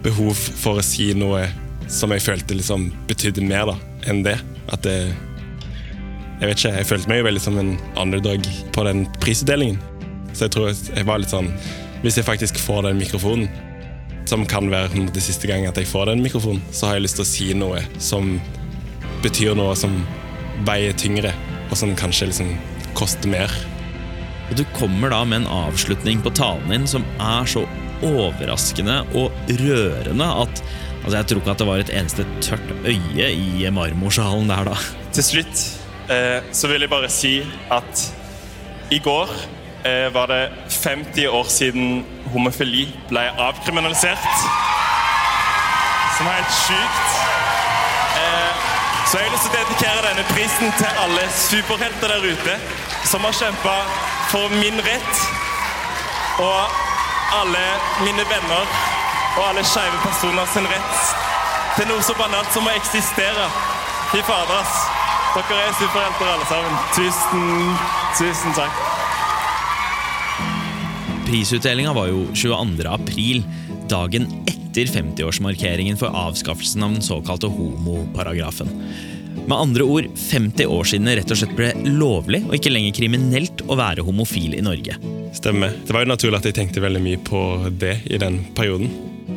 behov 0.04 0.36
for 0.36 0.80
å 0.80 0.84
si 0.84 1.10
noe 1.16 1.44
som 1.90 2.12
jeg 2.14 2.22
følte 2.22 2.56
liksom 2.56 2.88
betydde 3.08 3.44
mer 3.44 3.72
da, 3.72 3.76
enn 4.10 4.22
det. 4.26 4.38
At 4.70 4.84
det 4.86 5.12
Jeg 6.40 6.48
vet 6.48 6.58
ikke, 6.58 6.76
jeg 6.78 6.86
følte 6.88 7.08
meg 7.10 7.18
jo 7.18 7.24
veldig 7.26 7.40
som 7.44 7.56
en 7.60 7.74
underdog 8.00 8.46
på 8.72 8.84
den 8.86 9.02
prisutdelingen. 9.20 9.80
Så 10.32 10.46
jeg 10.46 10.54
tror 10.54 10.70
jeg 10.70 11.04
var 11.04 11.18
litt 11.20 11.32
sånn 11.34 11.50
Hvis 12.00 12.16
jeg 12.16 12.24
faktisk 12.24 12.56
får 12.56 12.86
den 12.86 12.96
mikrofonen, 12.96 13.50
som 14.24 14.46
kan 14.46 14.70
være 14.70 15.08
det 15.12 15.22
siste 15.24 15.48
gang 15.50 15.66
at 15.68 15.76
jeg 15.76 15.88
får 15.90 16.06
den 16.08 16.22
mikrofonen, 16.22 16.62
så 16.72 16.86
har 16.86 16.96
jeg 16.96 17.04
lyst 17.04 17.18
til 17.18 17.26
å 17.26 17.28
si 17.28 17.48
noe 17.52 17.82
som 17.98 18.38
betyr 19.24 19.56
noe 19.58 19.74
som 19.76 19.98
veier 20.64 20.96
tyngre, 20.96 21.34
og 21.68 21.76
som 21.76 21.92
kanskje 21.98 22.30
liksom 22.30 22.54
koster 22.96 23.28
mer. 23.28 23.52
Og 24.48 24.56
du 24.56 24.64
kommer 24.76 25.12
da 25.12 25.20
med 25.24 25.42
en 25.42 25.50
avslutning 25.66 26.22
på 26.24 26.32
talen 26.36 26.72
din 26.72 26.88
som 26.88 27.04
er 27.20 27.48
så 27.48 27.66
overraskende 28.06 29.02
og 29.18 29.32
rørende 29.60 30.30
at 30.44 30.62
altså 31.00 31.16
jeg 31.16 31.26
tror 31.26 31.40
ikke 31.40 31.54
at 31.54 31.62
det 31.62 31.68
var 31.68 31.82
et 31.82 31.92
eneste 32.00 32.26
tørt 32.44 32.72
øye 32.84 33.30
i 33.32 33.70
marmorsalen 33.72 34.50
der 34.50 34.70
da. 34.72 34.76
Til 35.16 35.24
slutt 35.24 35.64
eh, 36.12 36.40
så 36.52 36.68
vil 36.70 36.84
jeg 36.84 36.92
bare 36.92 37.10
si 37.12 37.34
at 37.72 38.06
i 38.90 38.98
går 38.98 39.30
eh, 39.84 40.14
var 40.14 40.26
det 40.26 40.42
50 40.82 41.26
år 41.26 41.46
siden 41.48 42.04
homofili 42.32 42.88
ble 43.08 43.22
avkriminalisert. 43.38 44.32
Som 46.16 46.26
er 46.26 46.40
helt 46.40 46.56
sjukt. 46.66 47.08
Eh, 48.20 48.52
så 49.06 49.18
jeg 49.18 49.26
har 49.26 49.34
lyst 49.34 49.46
til 49.46 49.54
å 49.54 49.58
dedikere 49.60 50.06
denne 50.08 50.26
prisen 50.34 50.76
til 50.78 51.02
alle 51.04 51.24
superhelter 51.34 52.12
der 52.12 52.28
ute 52.34 52.58
som 53.10 53.24
har 53.26 53.34
kjempa 53.34 53.76
for 54.30 54.52
min 54.60 54.78
rett. 54.86 55.24
Og 56.40 56.89
alle 57.38 57.64
mine 58.04 58.24
venner 58.30 58.64
og 59.38 59.42
alle 59.46 59.62
skeive 59.66 59.98
personer 60.04 60.48
sin 60.50 60.66
rett 60.70 61.02
til 61.76 61.86
noe 61.90 62.02
så 62.04 62.16
banalt 62.18 62.50
som 62.54 62.66
å 62.66 62.72
eksistere. 62.74 63.46
Fy 64.10 64.22
fader, 64.26 64.56
ass. 64.58 64.80
Dere 65.36 65.60
er 65.62 65.76
superhelter 65.78 66.32
alle 66.32 66.48
sammen. 66.50 66.80
Tusen, 66.96 67.44
tusen 68.18 68.56
takk. 68.58 68.80
Prisutdelinga 71.28 71.94
var 71.94 72.10
jo 72.10 72.24
22. 72.34 72.88
april, 72.90 73.44
dagen 73.90 74.26
etter 74.50 74.90
50-årsmarkeringen 74.90 75.98
for 75.98 76.10
avskaffelsen 76.26 76.82
av 76.82 76.96
den 76.96 77.06
såkalte 77.06 77.50
homoparagrafen. 77.54 78.72
Med 79.48 79.57
andre 79.57 79.83
ord 79.83 80.09
50 80.16 80.66
år 80.70 80.85
siden 80.90 81.09
det 81.09 81.16
rett 81.20 81.33
og 81.35 81.38
slett 81.40 81.55
ble 81.59 81.70
lovlig 81.96 82.42
og 82.46 82.57
ikke 82.59 82.72
lenger 82.72 82.94
kriminelt 82.96 83.64
å 83.66 83.76
være 83.81 84.05
homofil 84.07 84.55
i 84.59 84.62
Norge. 84.64 84.96
Stemmer. 85.37 85.72
Det 85.87 85.94
var 85.94 86.05
jo 86.05 86.11
naturlig 86.12 86.40
at 86.40 86.48
jeg 86.50 86.57
tenkte 86.59 86.83
veldig 86.85 87.03
mye 87.03 87.20
på 87.26 87.40
det 87.81 87.96
i 88.11 88.18
den 88.20 88.42
perioden. 88.59 88.90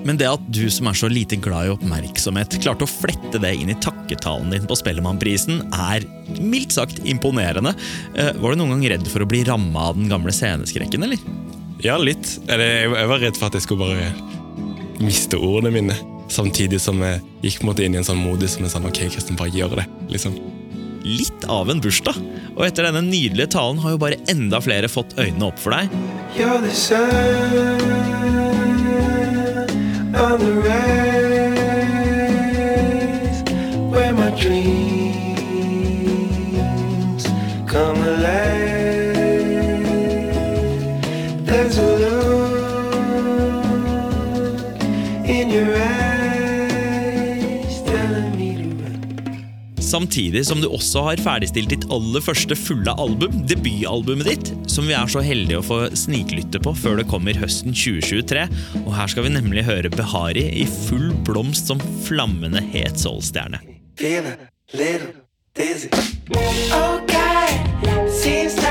Men 0.04 0.18
det 0.20 0.28
at 0.28 0.44
du 0.52 0.66
som 0.74 0.90
er 0.90 0.98
så 0.98 1.08
lite 1.12 1.38
glad 1.40 1.68
i 1.70 1.74
oppmerksomhet, 1.74 2.58
klarte 2.64 2.84
å 2.86 2.90
flette 2.90 3.40
det 3.40 3.54
inn 3.56 3.72
i 3.72 3.78
takketalen 3.82 4.52
din 4.52 4.66
på 4.68 4.76
Spellemannprisen, 4.76 5.62
er 5.72 6.04
mildt 6.42 6.76
sagt 6.76 7.00
imponerende. 7.08 7.76
Eh, 8.18 8.34
Var 8.36 8.54
du 8.56 8.60
noen 8.60 8.76
gang 8.76 8.88
redd 8.96 9.08
for 9.10 9.24
å 9.24 9.30
bli 9.30 9.44
ramma 9.48 9.90
av 9.92 10.00
den 10.00 10.10
gamle 10.12 10.34
sceneskrekken, 10.36 11.06
eller? 11.08 11.22
Ja, 11.86 11.98
litt. 12.02 12.36
Jeg 12.50 12.90
var 12.92 13.22
redd 13.22 13.38
for 13.40 13.48
at 13.48 13.58
jeg 13.60 13.66
skulle 13.68 13.86
bare 13.86 15.04
miste 15.04 15.40
ordene 15.40 15.72
mine. 15.78 15.96
Samtidig 16.34 16.80
som 16.82 16.98
jeg 17.06 17.22
gikk 17.44 17.60
på 17.62 17.68
en 17.68 17.70
måte 17.72 17.86
inn 17.86 17.94
i 17.94 18.00
en 18.02 18.08
sånn 18.08 18.22
modus 18.24 18.56
som 18.58 18.66
er 18.66 18.72
sånn 18.74 18.88
Ok, 18.90 19.04
Kristian, 19.14 19.38
bare 19.38 19.54
gjør 19.54 19.76
det. 19.82 19.86
liksom. 20.10 20.36
Litt 21.06 21.46
av 21.52 21.70
en 21.70 21.82
bursdag. 21.84 22.16
Og 22.56 22.64
etter 22.66 22.88
denne 22.88 23.02
nydelige 23.06 23.52
talen 23.54 23.82
har 23.84 23.92
jo 23.94 24.00
bare 24.02 24.18
enda 24.32 24.62
flere 24.64 24.88
fått 24.90 25.14
øynene 25.20 25.50
opp 25.52 25.60
for 25.60 25.76
deg. 25.76 25.92
You're 26.38 26.62
the 26.64 26.72
sun 26.72 27.82
on 30.16 30.40
the 30.40 30.54
rise 30.64 31.13
Samtidig 49.94 50.42
som 50.48 50.58
du 50.58 50.66
også 50.74 51.04
har 51.06 51.20
ferdigstilt 51.22 51.70
ditt 51.70 51.84
aller 51.94 52.24
første 52.26 52.56
fulle 52.58 52.96
album, 52.98 53.36
debutalbumet 53.46 54.26
ditt, 54.26 54.50
som 54.72 54.88
vi 54.90 54.96
er 54.98 55.12
så 55.12 55.22
heldige 55.22 55.60
å 55.60 55.66
få 55.68 55.78
sniklytte 55.94 56.58
på 56.66 56.74
før 56.80 56.98
det 56.98 57.06
kommer 57.12 57.38
høsten 57.38 57.76
2023. 57.78 58.48
Og 58.82 58.90
her 58.98 59.14
skal 59.14 59.28
vi 59.28 59.36
nemlig 59.36 59.68
høre 59.68 59.94
Behari 59.94 60.48
i 60.64 60.66
full 60.66 61.12
blomst 61.28 61.70
som 61.70 61.84
flammende 62.08 62.64
het 62.74 62.98
soulstjerne. 62.98 63.62
Feeling, 64.02 64.42
little 64.74 65.14
dizzy. 65.54 65.94
Okay, 66.74 67.62
seems 68.10 68.63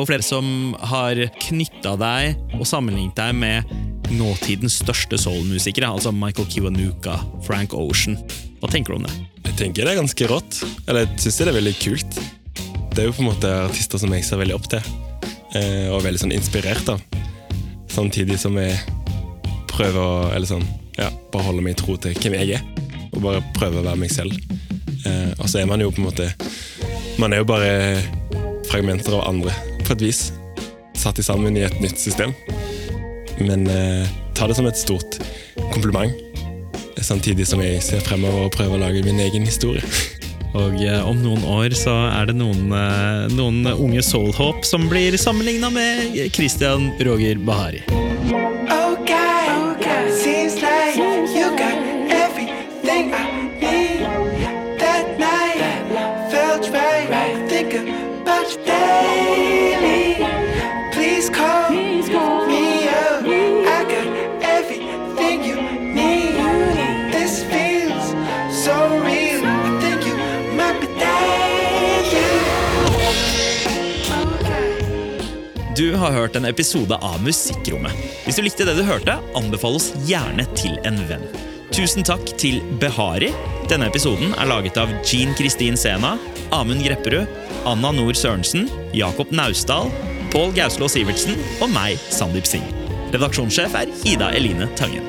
jo 0.00 0.08
flere 0.08 0.24
som 0.24 0.74
har 0.90 1.18
knytta 1.46 1.94
deg 2.00 2.56
og 2.58 2.66
sammenlignet 2.68 3.16
deg 3.18 3.36
med 3.36 4.10
nåtidens 4.10 4.80
største 4.80 5.18
soulmusikere, 5.20 5.88
altså 5.90 6.12
Michael 6.14 6.48
Kiwanuka, 6.50 7.18
Frank 7.46 7.74
Ocean. 7.76 8.18
Hva 8.60 8.70
tenker 8.72 8.94
du 8.94 9.00
om 9.00 9.06
det? 9.06 9.14
Jeg 9.46 9.56
tenker 9.60 9.86
det 9.86 9.94
er 9.94 10.00
ganske 10.00 10.28
rått. 10.30 10.60
Eller 10.88 11.06
jeg 11.06 11.24
syns 11.24 11.38
det 11.40 11.48
er 11.48 11.58
veldig 11.58 11.76
kult. 11.80 12.20
Det 12.90 13.02
er 13.02 13.08
jo 13.08 13.14
på 13.16 13.24
en 13.24 13.30
måte 13.30 13.52
artister 13.68 14.02
som 14.02 14.12
jeg 14.14 14.26
ser 14.26 14.40
veldig 14.40 14.56
opp 14.56 14.68
til, 14.72 14.82
eh, 15.54 15.86
og 15.90 16.00
er 16.00 16.08
veldig 16.08 16.22
sånn 16.24 16.34
inspirert 16.36 16.90
av. 16.92 17.02
Samtidig 17.90 18.38
som 18.42 18.58
jeg 18.58 18.76
prøver 19.70 20.00
å 20.00 20.14
eller 20.34 20.48
sånn, 20.50 20.66
ja, 20.98 21.08
bare 21.32 21.46
holde 21.46 21.64
meg 21.64 21.76
i 21.76 21.80
tro 21.80 21.96
til 21.96 22.16
hvem 22.18 22.36
jeg 22.40 22.58
er, 22.58 22.66
og 23.14 23.22
bare 23.24 23.44
prøve 23.56 23.80
å 23.80 23.86
være 23.86 24.02
meg 24.02 24.12
selv. 24.12 24.34
Eh, 25.06 25.30
og 25.38 25.46
så 25.48 25.62
er 25.62 25.70
man 25.70 25.80
jo 25.80 25.88
på 25.94 26.02
en 26.02 26.10
måte 26.10 26.26
Man 27.16 27.32
er 27.32 27.40
jo 27.40 27.46
bare 27.48 27.70
fragmenter 28.68 29.14
av 29.16 29.26
andre, 29.28 29.52
på 29.90 29.98
et 29.98 30.06
vis. 30.06 30.30
Satt 30.94 31.18
i 31.18 31.26
sammen 31.26 31.56
i 31.58 31.66
et 31.66 31.78
nytt 31.82 31.98
system. 31.98 32.34
Men 33.40 33.66
eh, 33.66 34.06
ta 34.36 34.46
det 34.46 34.56
som 34.58 34.68
et 34.70 34.78
stort 34.78 35.18
kompliment. 35.74 36.14
Samtidig 37.00 37.46
som 37.48 37.62
jeg 37.64 37.80
ser 37.82 38.04
fremover 38.04 38.46
og 38.46 38.54
prøver 38.54 38.76
å 38.76 38.82
lage 38.84 39.04
min 39.06 39.20
egen 39.24 39.46
historie. 39.48 39.82
Og 40.60 40.80
eh, 40.82 40.98
om 41.06 41.18
noen 41.22 41.44
år 41.46 41.74
så 41.78 41.94
er 42.10 42.30
det 42.30 42.38
noen, 42.38 42.70
eh, 42.74 43.26
noen 43.34 43.62
unge 43.70 44.02
soulhop 44.02 44.66
som 44.66 44.88
blir 44.90 45.18
sammenligna 45.18 45.70
med 45.74 46.18
Christian 46.34 46.90
Roger 47.06 47.38
Bahari. 47.46 47.84
Har 75.96 76.12
hørt 76.12 76.36
en 76.36 76.44
episode 76.44 76.96
av 77.00 77.22
Musikkrommet. 77.24 77.94
Hvis 78.24 78.36
du 78.36 78.42
likte 78.44 78.66
det 78.68 78.74
du 78.76 78.82
hørte, 78.84 79.14
anbefal 79.38 79.78
oss 79.78 79.90
gjerne 80.08 80.44
til 80.58 80.74
en 80.88 80.98
venn. 81.08 81.24
Tusen 81.70 82.04
takk 82.04 82.24
til 82.40 82.58
Behari. 82.82 83.30
Denne 83.70 83.86
episoden 83.88 84.34
er 84.34 84.50
laget 84.50 84.76
av 84.82 84.90
Jean 85.06 85.30
Kristin 85.38 85.78
Sena, 85.78 86.16
Amund 86.52 86.82
Grepperud, 86.82 87.30
Anna 87.70 87.92
Nord 87.94 88.18
Sørensen, 88.18 88.66
Jakob 88.92 89.30
Naustdal, 89.30 89.92
Pål 90.34 90.52
Gauslå 90.58 90.88
Sivertsen 90.90 91.38
og 91.62 91.70
meg, 91.72 92.00
Sandeep 92.10 92.50
Singh. 92.50 92.66
Redaksjonssjef 93.14 93.78
er 93.78 93.94
Ida 94.10 94.32
Eline 94.34 94.66
Tangen. 94.78 95.06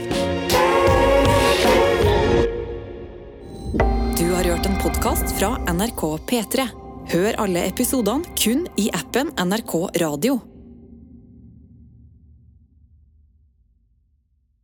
Du 4.18 4.30
har 4.30 4.46
hørt 4.46 4.70
en 4.70 4.78
podkast 4.82 5.34
fra 5.42 5.56
NRK 5.74 6.06
P3. 6.30 6.70
Hør 7.12 7.42
alle 7.44 7.66
episodene 7.74 8.38
kun 8.40 8.64
i 8.80 8.88
appen 8.96 9.34
NRK 9.42 9.76
Radio. 10.06 10.40